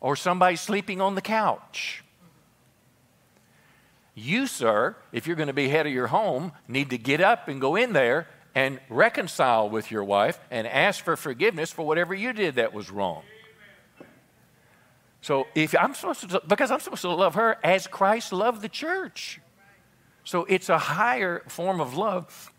[0.00, 2.04] or somebody's sleeping on the couch,
[4.14, 7.48] you, sir, if you're going to be head of your home, need to get up
[7.48, 12.14] and go in there and reconcile with your wife and ask for forgiveness for whatever
[12.14, 13.22] you did that was wrong.
[15.24, 18.68] So if I'm supposed to, because I'm supposed to love her as Christ loved the
[18.68, 19.40] church.
[20.22, 22.52] So it's a higher form of love.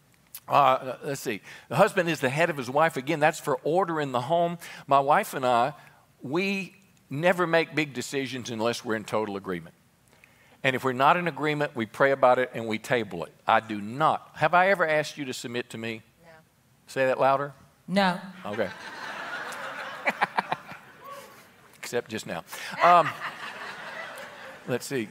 [0.47, 1.41] Uh, let's see.
[1.69, 2.97] The husband is the head of his wife.
[2.97, 4.57] Again, that's for order in the home.
[4.87, 5.73] My wife and I,
[6.23, 6.73] we
[7.07, 9.75] never make big decisions unless we're in total agreement.
[10.63, 13.33] And if we're not in agreement, we pray about it and we table it.
[13.45, 14.31] I do not.
[14.37, 16.01] Have I ever asked you to submit to me?
[16.23, 16.31] No.
[16.87, 17.53] Say that louder.
[17.87, 18.19] No.
[18.43, 18.69] Okay.
[21.85, 22.43] Except just now.
[22.81, 23.07] Um,
[24.67, 25.07] let's see.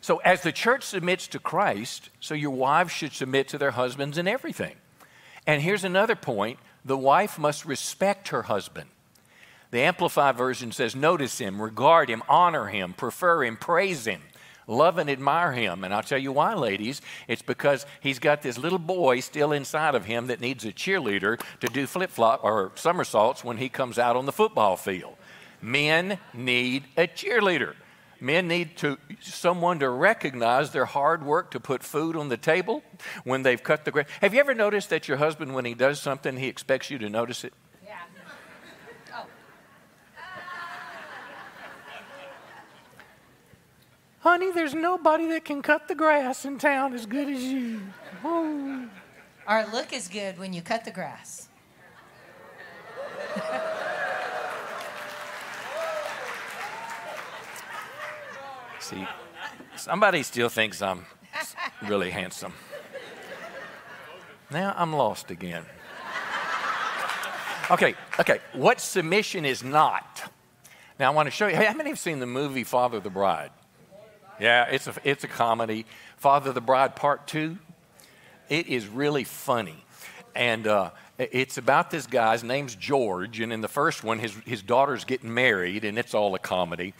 [0.00, 4.16] So, as the church submits to Christ, so your wives should submit to their husbands
[4.16, 4.76] in everything.
[5.48, 8.90] And here's another point the wife must respect her husband.
[9.72, 14.22] The Amplified Version says, Notice him, regard him, honor him, prefer him, praise him,
[14.68, 15.82] love and admire him.
[15.82, 17.02] And I'll tell you why, ladies.
[17.26, 21.42] It's because he's got this little boy still inside of him that needs a cheerleader
[21.58, 25.16] to do flip flop or somersaults when he comes out on the football field.
[25.62, 27.74] Men need a cheerleader.
[28.20, 32.82] Men need to someone to recognize their hard work to put food on the table
[33.24, 34.06] when they've cut the grass.
[34.20, 37.08] Have you ever noticed that your husband, when he does something, he expects you to
[37.08, 37.54] notice it?
[37.82, 37.96] Yeah.
[39.14, 39.24] Oh.
[44.20, 47.80] Honey, there's nobody that can cut the grass in town as good as you.
[48.22, 48.86] Oh.
[49.48, 51.48] Or look is good when you cut the grass.
[58.80, 59.06] See,
[59.76, 61.04] somebody still thinks I'm
[61.86, 62.54] really handsome.
[64.50, 65.64] Now I'm lost again.
[67.70, 68.40] Okay, okay.
[68.54, 70.32] What submission is not?
[70.98, 71.54] Now I want to show you.
[71.54, 73.50] Hey, How many have seen the movie Father the Bride?
[74.40, 75.86] Yeah, it's a, it's a comedy.
[76.16, 77.58] Father the Bride Part 2.
[78.48, 79.84] It is really funny.
[80.34, 80.90] And uh,
[81.32, 82.32] it's about this guy.
[82.32, 83.40] His name's George.
[83.40, 86.94] And in the first one, his, his daughter's getting married, and it's all a comedy.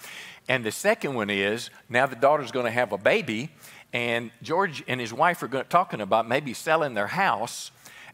[0.49, 3.51] And the second one is now the daughter's going to have a baby,
[3.93, 7.71] and George and his wife are going, talking about maybe selling their house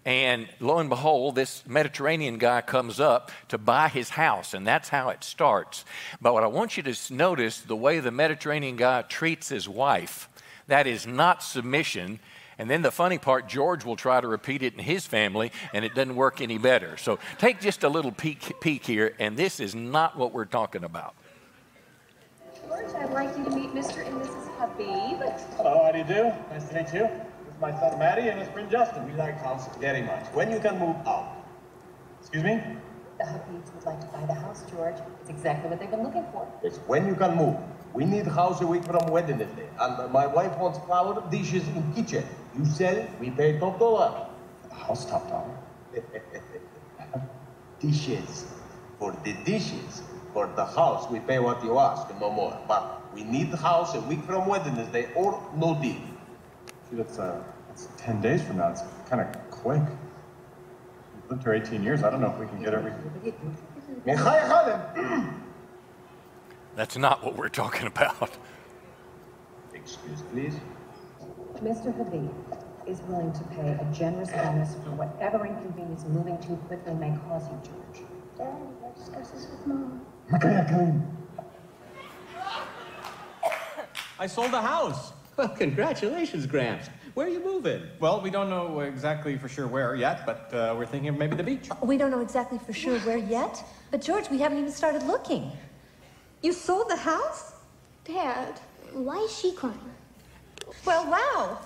[0.07, 4.89] and lo and behold, this Mediterranean guy comes up to buy his house, and that's
[4.89, 5.85] how it starts.
[6.23, 10.29] But what I want you to notice the way the Mediterranean guy treats his wife,
[10.69, 12.21] that is not submission.
[12.59, 15.85] And then the funny part, George will try to repeat it in his family, and
[15.85, 16.97] it doesn't work any better.
[16.97, 20.83] So take just a little peek, peek here, and this is not what we're talking
[20.83, 21.15] about.
[22.67, 24.07] George, I'd like you to meet Mr.
[24.07, 24.49] and Mrs.
[24.59, 25.21] Habib.
[25.57, 26.33] Hello, how do you do?
[26.51, 27.09] Nice to meet you.
[27.45, 29.07] This is my son Matty and his friend Justin.
[29.07, 30.25] We like house very much.
[30.33, 31.37] When you can move out.
[32.21, 32.63] Excuse me?
[33.19, 34.97] The Habibs would like to buy the house, George.
[35.21, 36.51] It's exactly what they've been looking for.
[36.63, 37.57] It's when you can move.
[37.95, 39.47] We need house a week from wedding day.
[39.81, 42.25] And my wife wants flower dishes in kitchen.
[42.59, 44.27] You sell, we pay top dollar.
[44.69, 45.59] The house top dollar.
[47.81, 48.47] dishes.
[48.99, 50.03] For the dishes.
[50.33, 52.59] For the house, we pay what you ask, no more.
[52.69, 55.97] But we need the house a week from wedding day or no deal.
[56.91, 58.71] See, that's, uh, that's 10 days from now.
[58.71, 59.81] It's kind of quick.
[59.81, 62.03] We've lived here 18 years.
[62.03, 63.47] I don't know if we can get everything.
[66.75, 68.31] That's not what we're talking about.
[69.75, 70.55] Excuse, please.
[71.63, 71.97] Mr.
[71.97, 72.31] Habib
[72.87, 77.49] is willing to pay a generous bonus for whatever inconvenience moving too quickly may cause
[77.49, 78.07] you, George.
[78.37, 78.51] Daddy,
[78.85, 80.07] I discussed this with Mom.
[80.35, 81.17] Okay, come.
[84.19, 85.13] I sold the house.
[85.37, 86.89] Well, congratulations, Gramps.
[87.13, 87.83] Where are you moving?
[88.01, 91.37] Well, we don't know exactly for sure where yet, but uh, we're thinking of maybe
[91.37, 91.69] the beach.
[91.83, 95.53] We don't know exactly for sure where yet, but George, we haven't even started looking.
[96.43, 97.53] You sold the house?
[98.05, 98.59] Dad,
[98.95, 99.79] why is she crying?
[100.85, 101.59] Well, wow.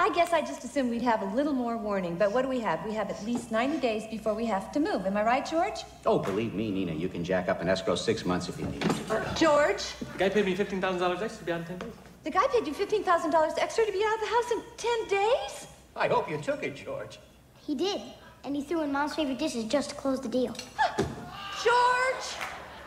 [0.00, 2.60] I guess I just assumed we'd have a little more warning, but what do we
[2.60, 2.84] have?
[2.86, 5.06] We have at least 90 days before we have to move.
[5.06, 5.80] Am I right, George?
[6.06, 8.80] Oh, believe me, Nina, you can jack up an escrow six months if you need
[8.82, 9.32] to.
[9.36, 11.92] George, The guy paid me $15,000 extra to be out in 10 days.
[12.24, 15.66] the guy paid you $15,000 extra to be out of the house in 10 days?
[15.96, 17.18] I hope you took it, George.
[17.66, 18.00] He did,
[18.44, 20.54] and he threw in Mom's favorite dishes just to close the deal.
[21.64, 22.26] George!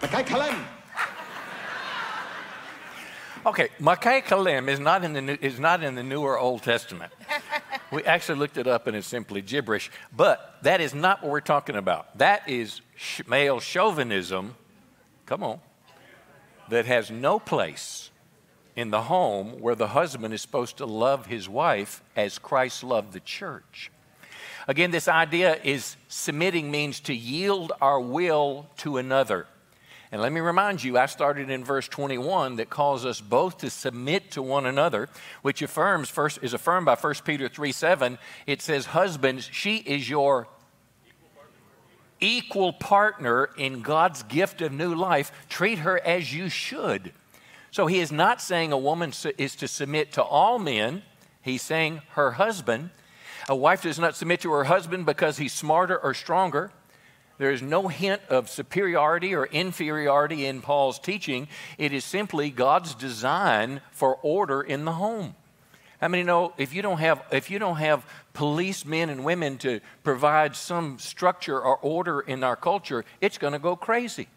[0.02, 0.64] Makai Kalem!
[3.44, 7.12] Okay, Kalim is not in the new, is not in the newer Old Testament.
[7.92, 9.90] we actually looked it up and it's simply gibberish.
[10.16, 12.20] But that is not what we're talking about.
[12.20, 14.56] That is sh- male chauvinism.
[15.26, 15.60] Come on,
[16.70, 18.12] that has no place
[18.76, 23.12] in the home where the husband is supposed to love his wife as Christ loved
[23.12, 23.92] the church.
[24.68, 29.48] Again, this idea is submitting means to yield our will to another.
[30.12, 33.70] And let me remind you, I started in verse 21 that calls us both to
[33.70, 35.08] submit to one another,
[35.42, 38.18] which affirms first is affirmed by 1 Peter 3 7.
[38.46, 40.50] It says, Husbands, she is your
[42.20, 45.32] equal partner in God's gift of new life.
[45.48, 47.14] Treat her as you should.
[47.72, 51.04] So he is not saying a woman is to submit to all men,
[51.42, 52.90] he's saying her husband.
[53.48, 56.72] A wife does not submit to her husband because he's smarter or stronger.
[57.42, 61.48] There is no hint of superiority or inferiority in Paul's teaching.
[61.80, 65.34] It is simply God's design for order in the home.
[66.00, 69.80] How many know if you don't have if you don't have policemen and women to
[70.04, 74.28] provide some structure or order in our culture, it's going to go crazy.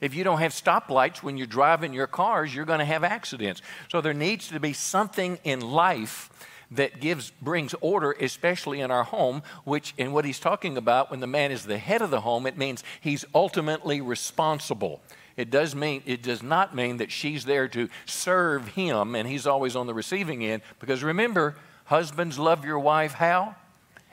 [0.00, 3.62] If you don't have stoplights when you're driving your cars, you're going to have accidents.
[3.90, 6.30] So there needs to be something in life
[6.70, 11.20] that gives brings order especially in our home which in what he's talking about when
[11.20, 15.00] the man is the head of the home it means he's ultimately responsible
[15.36, 19.46] it does mean it does not mean that she's there to serve him and he's
[19.46, 21.54] always on the receiving end because remember
[21.86, 23.54] husbands love your wife how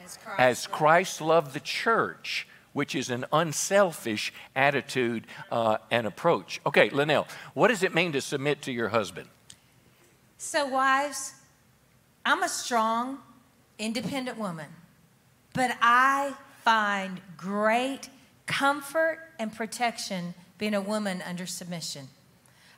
[0.03, 6.61] As Christ as Christ loved the church, which is an unselfish attitude uh, and approach.
[6.65, 9.27] Okay, LaNell, what does it mean to submit to your husband?
[10.37, 11.33] So, wives,
[12.25, 13.19] I'm a strong,
[13.77, 14.67] independent woman,
[15.53, 16.33] but I
[16.63, 18.09] find great
[18.47, 22.07] comfort and protection being a woman under submission.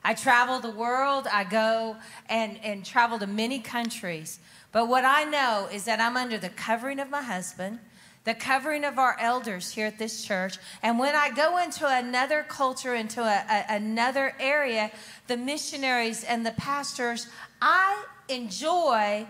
[0.04, 1.96] I travel the world, I go
[2.28, 4.38] and, and travel to many countries,
[4.70, 7.78] but what I know is that I'm under the covering of my husband,
[8.24, 10.58] the covering of our elders here at this church.
[10.82, 14.90] And when I go into another culture, into a, a- another area,
[15.26, 17.28] the missionaries and the pastors,
[17.62, 19.26] I enjoy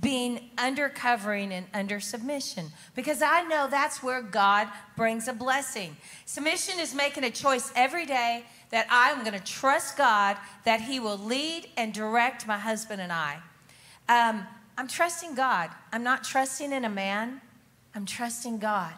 [0.00, 5.96] being under covering and under submission because I know that's where God brings a blessing.
[6.26, 11.00] Submission is making a choice every day that I'm going to trust God that He
[11.00, 13.38] will lead and direct my husband and I.
[14.08, 14.46] Um,
[14.76, 15.70] I'm trusting God.
[15.92, 17.40] I'm not trusting in a man.
[17.94, 18.92] I'm trusting God.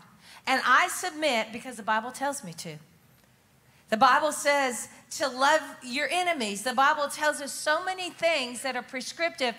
[0.46, 2.76] And I submit because the Bible tells me to.
[3.90, 6.62] The Bible says to love your enemies.
[6.62, 9.54] The Bible tells us so many things that are prescriptive.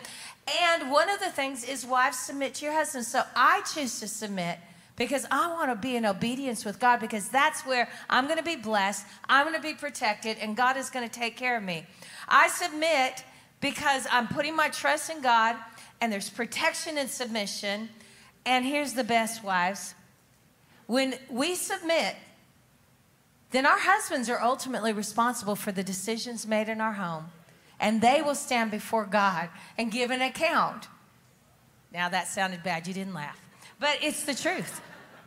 [0.61, 3.07] And one of the things is wives submit to your husbands.
[3.07, 4.59] So I choose to submit
[4.95, 8.43] because I want to be in obedience with God because that's where I'm going to
[8.43, 11.63] be blessed, I'm going to be protected, and God is going to take care of
[11.63, 11.85] me.
[12.27, 13.23] I submit
[13.61, 15.55] because I'm putting my trust in God
[16.01, 17.89] and there's protection in submission.
[18.45, 19.95] And here's the best, wives.
[20.87, 22.15] When we submit,
[23.51, 27.25] then our husbands are ultimately responsible for the decisions made in our home,
[27.79, 30.87] and they will stand before God and give an account.
[31.91, 32.87] Now, that sounded bad.
[32.87, 33.41] You didn't laugh.
[33.79, 34.81] But it's the truth.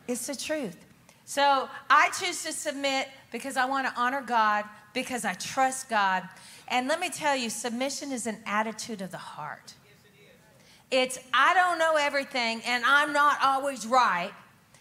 [0.07, 0.77] It's the truth.
[1.25, 6.29] So I choose to submit because I want to honor God, because I trust God.
[6.69, 9.75] And let me tell you, submission is an attitude of the heart.
[10.91, 14.33] It's, I don't know everything and I'm not always right.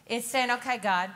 [0.08, 1.10] It's saying, okay, God,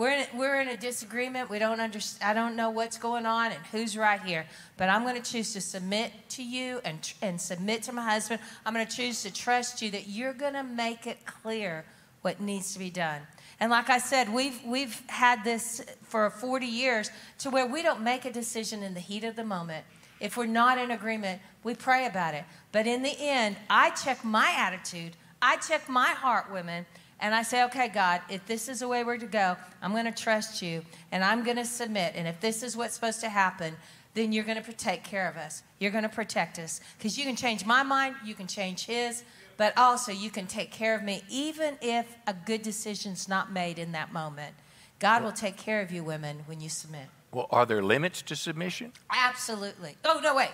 [0.00, 1.50] we're in, we're in a disagreement.
[1.50, 2.30] We don't understand.
[2.30, 4.46] I don't know what's going on and who's right here.
[4.78, 8.40] But I'm going to choose to submit to you and, and submit to my husband.
[8.64, 11.84] I'm going to choose to trust you that you're going to make it clear
[12.22, 13.20] what needs to be done.
[13.60, 18.00] And like I said, we've, we've had this for 40 years to where we don't
[18.00, 19.84] make a decision in the heat of the moment.
[20.18, 22.44] If we're not in agreement, we pray about it.
[22.72, 26.86] But in the end, I check my attitude, I check my heart, women,
[27.20, 30.06] and I say, okay, God, if this is the way we're to go, I'm going
[30.06, 32.14] to trust you and I'm going to submit.
[32.16, 33.76] And if this is what's supposed to happen,
[34.14, 35.62] then you're going to take care of us.
[35.78, 36.80] You're going to protect us.
[36.98, 39.22] Because you can change my mind, you can change his,
[39.56, 43.78] but also you can take care of me, even if a good decision's not made
[43.78, 44.54] in that moment.
[44.98, 47.06] God will take care of you, women, when you submit.
[47.32, 48.92] Well, are there limits to submission?
[49.10, 49.96] Absolutely.
[50.04, 50.50] Oh, no, wait.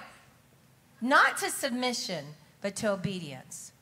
[1.01, 2.25] Not to submission,
[2.61, 3.73] but to obedience.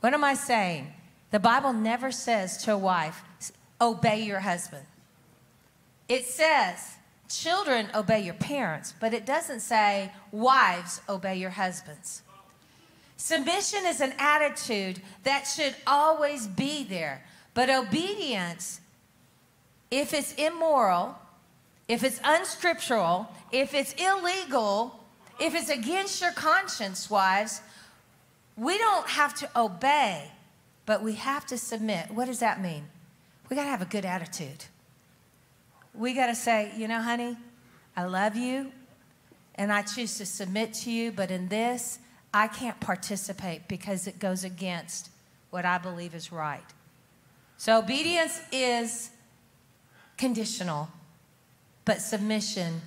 [0.00, 0.92] What am I saying?
[1.30, 3.22] The Bible never says to a wife,
[3.80, 4.84] obey your husband.
[6.08, 6.96] It says,
[7.28, 12.22] children, obey your parents, but it doesn't say, wives, obey your husbands.
[13.18, 17.22] Submission is an attitude that should always be there,
[17.52, 18.80] but obedience,
[19.90, 21.18] if it's immoral,
[21.88, 25.04] if it's unscriptural, if it's illegal,
[25.40, 27.60] if it's against your conscience, wives,
[28.56, 30.30] we don't have to obey
[30.88, 32.10] but we have to submit.
[32.10, 32.84] What does that mean?
[33.50, 34.64] We got to have a good attitude.
[35.92, 37.36] We got to say, you know, honey,
[37.94, 38.72] I love you
[39.56, 41.98] and I choose to submit to you, but in this,
[42.32, 45.10] I can't participate because it goes against
[45.50, 46.64] what I believe is right.
[47.58, 49.10] So obedience is
[50.16, 50.88] conditional,
[51.84, 52.80] but submission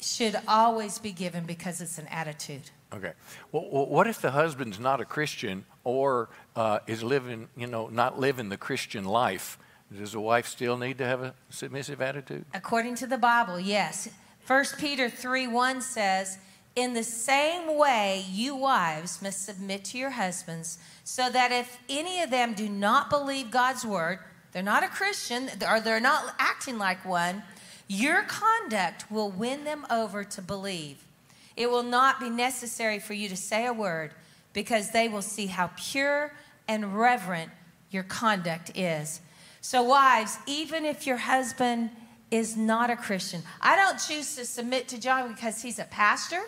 [0.00, 2.70] should always be given because it's an attitude.
[2.92, 3.12] Okay.
[3.50, 8.18] Well, what if the husband's not a Christian or uh, is living, you know, not
[8.18, 9.58] living the Christian life?
[9.94, 12.44] Does the wife still need to have a submissive attitude?
[12.54, 14.08] According to the Bible, yes.
[14.46, 16.38] 1 Peter 3 1 says,
[16.74, 22.20] In the same way, you wives must submit to your husbands, so that if any
[22.20, 24.20] of them do not believe God's word,
[24.52, 27.42] they're not a Christian, or they're not acting like one,
[27.88, 31.05] your conduct will win them over to believe.
[31.56, 34.12] It will not be necessary for you to say a word
[34.52, 36.32] because they will see how pure
[36.68, 37.50] and reverent
[37.90, 39.20] your conduct is.
[39.60, 41.90] So, wives, even if your husband
[42.30, 46.42] is not a Christian, I don't choose to submit to John because he's a pastor.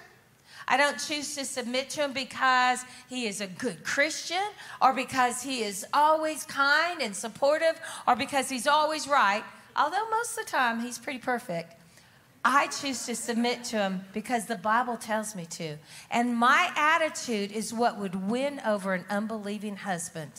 [0.71, 4.43] I don't choose to submit to him because he is a good Christian
[4.83, 9.43] or because he is always kind and supportive or because he's always right,
[9.77, 11.78] although most of the time he's pretty perfect.
[12.51, 15.77] I choose to submit to him because the Bible tells me to.
[16.11, 20.33] And my attitude is what would win over an unbelieving husband.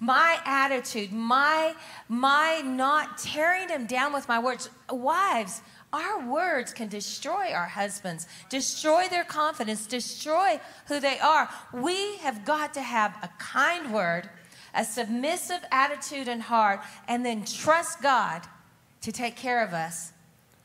[0.00, 1.74] My attitude, my
[2.08, 4.68] my not tearing him down with my words.
[4.90, 11.48] Wives, our words can destroy our husbands, destroy their confidence, destroy who they are.
[11.72, 14.28] We have got to have a kind word,
[14.74, 18.42] a submissive attitude and heart, and then trust God
[19.02, 20.13] to take care of us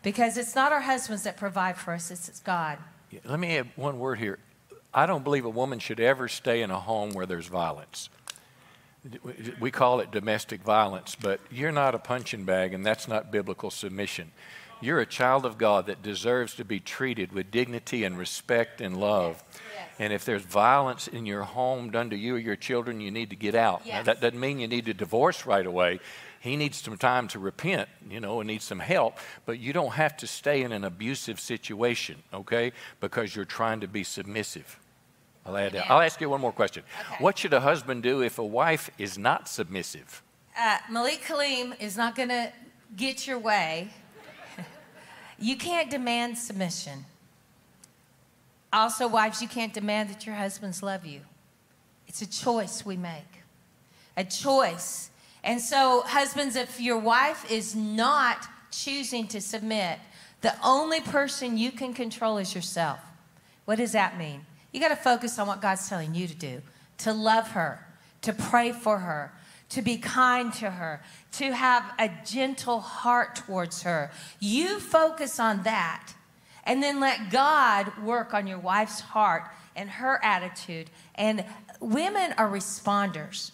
[0.02, 2.78] because it's not our husbands that provide for us, it's God.
[3.24, 4.40] Let me add one word here.
[4.94, 8.10] I don't believe a woman should ever stay in a home where there's violence.
[9.60, 13.72] We call it domestic violence, but you're not a punching bag, and that's not biblical
[13.72, 14.32] submission.
[14.82, 18.98] You're a child of God that deserves to be treated with dignity and respect and
[18.98, 19.44] love.
[19.52, 19.62] Yes.
[19.76, 19.88] Yes.
[20.00, 23.30] And if there's violence in your home done to you or your children, you need
[23.32, 23.82] to get out.
[23.86, 23.96] Yes.
[23.96, 26.00] Now, that doesn't mean you need to divorce right away
[26.40, 29.94] he needs some time to repent, you know, and needs some help, but you don't
[29.94, 34.80] have to stay in an abusive situation, okay, because you're trying to be submissive.
[35.46, 35.76] I'll, add.
[35.76, 36.84] I'll ask you one more question.
[37.12, 37.24] Okay.
[37.24, 40.22] What should a husband do if a wife is not submissive?
[40.58, 42.52] Uh, Malik Kalim is not going to
[42.96, 43.90] get your way.
[45.40, 47.06] you can't demand submission.
[48.72, 51.22] Also, wives, you can't demand that your husbands love you.
[52.08, 53.44] It's a choice we make.
[54.16, 55.09] A choice
[55.44, 60.00] and so, husbands, if your wife is not choosing to submit,
[60.42, 63.00] the only person you can control is yourself.
[63.66, 64.46] What does that mean?
[64.72, 66.62] You got to focus on what God's telling you to do.
[67.00, 67.86] to love her,
[68.22, 69.32] to pray for her,
[69.70, 74.12] to be kind to her, to have a gentle heart towards her.
[74.40, 76.14] You focus on that
[76.66, 79.44] and then let God work on your wife's heart
[79.76, 80.90] and her attitude.
[81.16, 81.46] And
[81.80, 83.52] women are responders.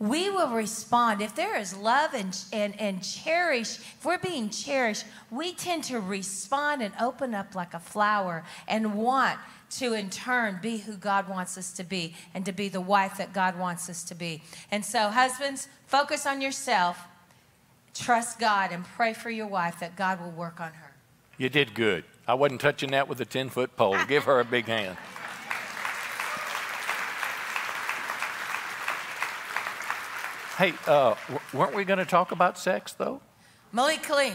[0.00, 1.20] We will respond.
[1.20, 5.98] If there is love and, and, and cherish, if we're being cherished, we tend to
[5.98, 9.38] respond and open up like a flower and want
[9.70, 13.18] to in turn be who God wants us to be and to be the wife
[13.18, 14.42] that God wants us to be.
[14.70, 16.98] And so, husbands, focus on yourself,
[17.92, 20.94] trust God, and pray for your wife that God will work on her.
[21.38, 22.04] You did good.
[22.26, 23.96] I wasn't touching that with a 10 foot pole.
[24.06, 24.96] Give her a big hand.
[30.58, 31.14] Hey, uh,
[31.52, 33.20] weren't we going to talk about sex, though?
[33.70, 34.34] Malik Kalim.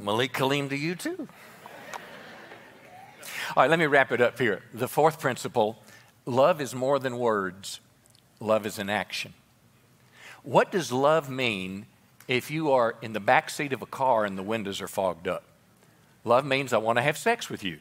[0.00, 1.28] Malik Kalim to you, too.
[3.54, 4.62] All right, let me wrap it up here.
[4.72, 5.82] The fourth principle
[6.24, 7.80] love is more than words,
[8.40, 9.34] love is an action.
[10.44, 11.84] What does love mean
[12.26, 15.28] if you are in the back seat of a car and the windows are fogged
[15.28, 15.44] up?
[16.24, 17.80] Love means I want to have sex with you.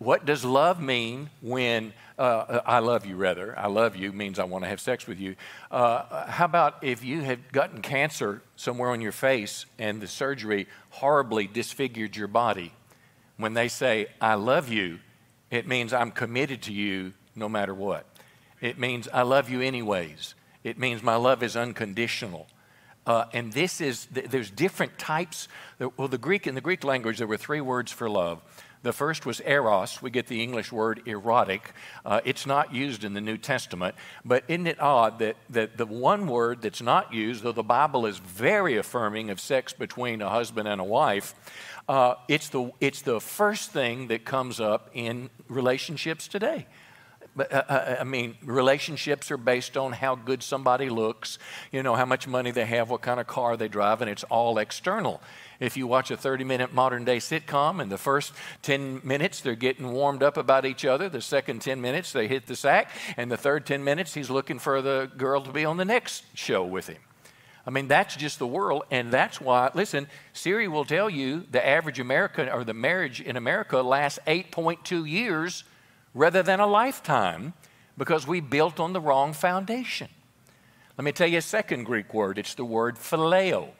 [0.00, 3.56] What does love mean when uh, I love you, rather?
[3.58, 5.36] I love you means I want to have sex with you.
[5.70, 10.68] Uh, how about if you had gotten cancer somewhere on your face and the surgery
[10.88, 12.72] horribly disfigured your body?
[13.36, 15.00] When they say, I love you,
[15.50, 18.06] it means I'm committed to you no matter what.
[18.62, 20.34] It means I love you anyways.
[20.64, 22.46] It means my love is unconditional.
[23.06, 25.46] Uh, and this is, there's different types.
[25.78, 28.40] Well, the Greek, in the Greek language, there were three words for love.
[28.82, 30.00] The first was eros.
[30.00, 31.74] We get the English word erotic.
[32.04, 35.84] Uh, it's not used in the New Testament, but isn't it odd that, that the
[35.84, 40.30] one word that's not used, though the Bible is very affirming of sex between a
[40.30, 41.34] husband and a wife,
[41.88, 46.66] uh, it's, the, it's the first thing that comes up in relationships today.
[47.40, 51.38] But, uh, uh, I mean, relationships are based on how good somebody looks,
[51.72, 54.24] you know, how much money they have, what kind of car they drive, and it's
[54.24, 55.22] all external.
[55.58, 59.54] If you watch a 30 minute modern day sitcom, in the first 10 minutes, they're
[59.54, 61.08] getting warmed up about each other.
[61.08, 62.90] The second 10 minutes, they hit the sack.
[63.16, 66.24] And the third 10 minutes, he's looking for the girl to be on the next
[66.34, 66.98] show with him.
[67.66, 71.66] I mean, that's just the world, and that's why, listen, Siri will tell you the
[71.66, 75.64] average American or the marriage in America lasts 8.2 years
[76.14, 77.52] rather than a lifetime
[77.96, 80.08] because we built on the wrong foundation.
[80.96, 83.70] Let me tell you a second Greek word it's the word phileo.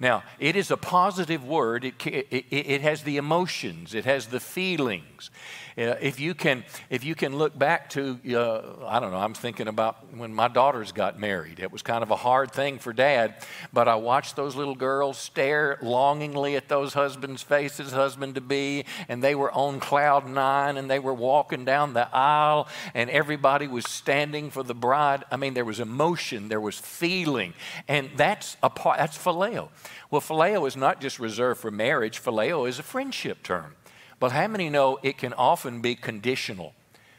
[0.00, 1.84] Now, it is a positive word.
[1.84, 5.30] It, it, it, has the emotions, it has the feelings.
[5.78, 9.32] Uh, if, you can, if you can look back to, uh, I don't know, I'm
[9.32, 11.60] thinking about when my daughters got married.
[11.60, 13.36] It was kind of a hard thing for dad,
[13.72, 18.84] but I watched those little girls stare longingly at those husbands' faces, husband to be,
[19.08, 23.66] and they were on cloud nine and they were walking down the aisle and everybody
[23.66, 25.24] was standing for the bride.
[25.30, 27.54] I mean, there was emotion, there was feeling,
[27.88, 29.68] and that's a part, that's phileo.
[30.10, 33.74] Well, phileo is not just reserved for marriage, phileo is a friendship term.
[34.18, 36.74] But how many know it can often be conditional?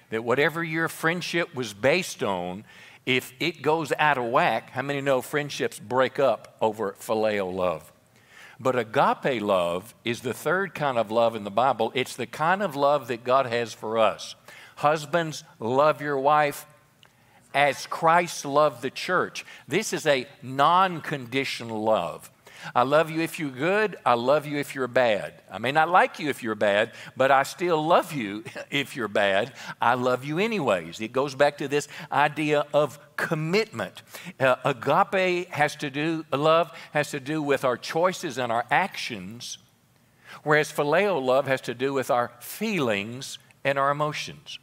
[0.09, 2.65] That whatever your friendship was based on,
[3.05, 7.91] if it goes out of whack, how many know friendships break up over phileo love?
[8.59, 11.91] But agape love is the third kind of love in the Bible.
[11.95, 14.35] It's the kind of love that God has for us.
[14.77, 16.65] Husbands, love your wife
[17.53, 19.45] as Christ loved the church.
[19.67, 22.31] This is a non conditional love.
[22.75, 23.97] I love you if you're good.
[24.05, 25.33] I love you if you're bad.
[25.51, 29.07] I may not like you if you're bad, but I still love you if you're
[29.07, 29.53] bad.
[29.81, 31.01] I love you anyways.
[31.01, 34.01] It goes back to this idea of commitment.
[34.39, 39.57] Uh, agape has to do, love has to do with our choices and our actions,
[40.43, 44.59] whereas phileo love has to do with our feelings and our emotions.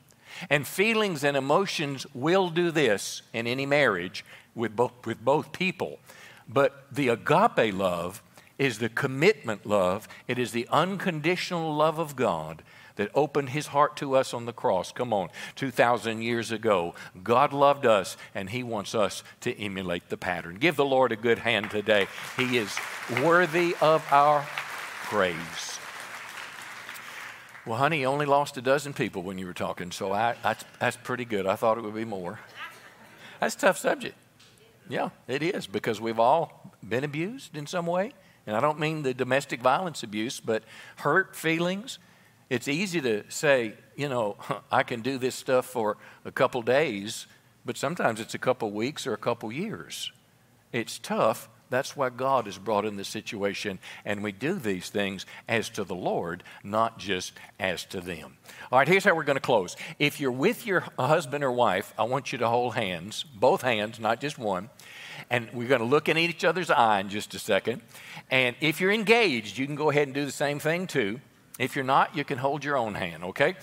[0.49, 4.25] And feelings and emotions will do this in any marriage
[4.55, 5.99] with both, with both people.
[6.53, 8.23] But the agape love
[8.59, 12.63] is the commitment love, it is the unconditional love of God
[12.97, 14.93] that opened his heart to us on the cross.
[14.93, 20.19] Come on, 2,000 years ago, God loved us and he wants us to emulate the
[20.19, 20.57] pattern.
[20.57, 22.07] Give the Lord a good hand today.
[22.37, 22.77] He is
[23.23, 24.47] worthy of our
[25.05, 25.79] praise.
[27.65, 30.65] Well, honey, you only lost a dozen people when you were talking, so I, that's,
[30.79, 31.47] that's pretty good.
[31.47, 32.41] I thought it would be more.
[33.39, 34.17] That's a tough subject.
[34.91, 38.13] Yeah, it is because we've all been abused in some way.
[38.47, 40.65] And I don't mean the domestic violence abuse, but
[40.97, 41.99] hurt feelings.
[42.49, 44.37] It's easy to say, you know,
[44.73, 47.27] I can do this stuff for a couple days,
[47.65, 50.11] but sometimes it's a couple weeks or a couple years.
[50.73, 55.25] It's tough That's why God is brought in this situation, and we do these things
[55.49, 58.37] as to the Lord, not just as to them.
[58.71, 59.77] All right, here's how we're going to close.
[59.99, 64.01] If you're with your husband or wife, I want you to hold hands, both hands,
[64.01, 64.69] not just one.
[65.31, 67.83] And we're going to look in each other's eye in just a second.
[68.31, 71.21] And if you're engaged, you can go ahead and do the same thing too.
[71.59, 73.55] If you're not, you can hold your own hand, okay?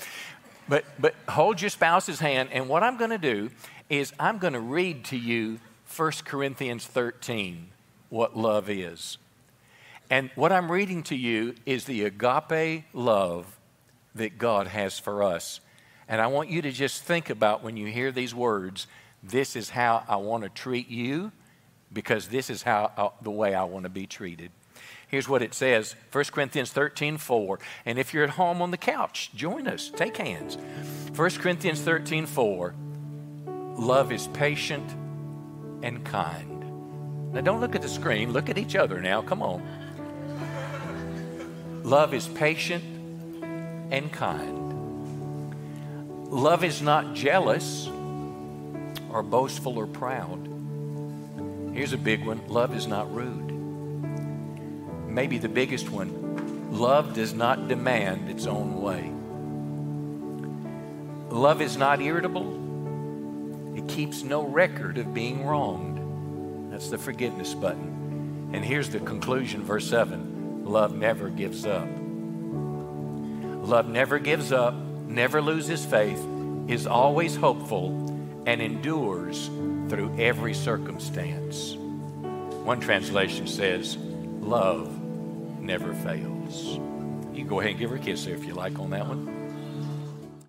[0.70, 2.50] But, but hold your spouse's hand.
[2.54, 3.50] And what I'm going to do
[3.90, 5.60] is I'm going to read to you
[5.96, 7.70] 1 Corinthians 13
[8.10, 9.18] what love is.
[10.10, 13.58] And what I'm reading to you is the agape love
[14.16, 15.60] that God has for us.
[16.08, 18.88] And I want you to just think about when you hear these words
[19.24, 21.32] this is how I want to treat you
[21.92, 24.52] because this is how uh, the way I want to be treated.
[25.08, 27.60] Here's what it says 1 Corinthians 13 4.
[27.86, 30.58] And if you're at home on the couch, join us, take hands.
[31.16, 32.76] 1 Corinthians 13 4.
[33.78, 34.90] Love is patient
[35.84, 36.57] and kind.
[37.34, 39.22] Now, don't look at the screen, look at each other now.
[39.22, 39.62] Come on.
[41.84, 42.84] Love is patient
[43.92, 44.68] and kind.
[46.30, 47.88] Love is not jealous
[49.10, 50.48] or boastful or proud.
[51.74, 53.52] Here's a big one love is not rude.
[55.08, 59.12] Maybe the biggest one love does not demand its own way.
[61.30, 62.56] Love is not irritable,
[63.78, 65.97] it keeps no record of being wronged.
[66.78, 68.52] That's the forgiveness button.
[68.54, 71.88] And here's the conclusion, verse 7 love never gives up.
[73.68, 76.24] Love never gives up, never loses faith,
[76.68, 77.90] is always hopeful,
[78.46, 79.48] and endures
[79.90, 81.74] through every circumstance.
[81.74, 85.02] One translation says, Love
[85.60, 86.76] never fails.
[87.34, 89.08] You can go ahead and give her a kiss there if you like on that
[89.08, 89.37] one.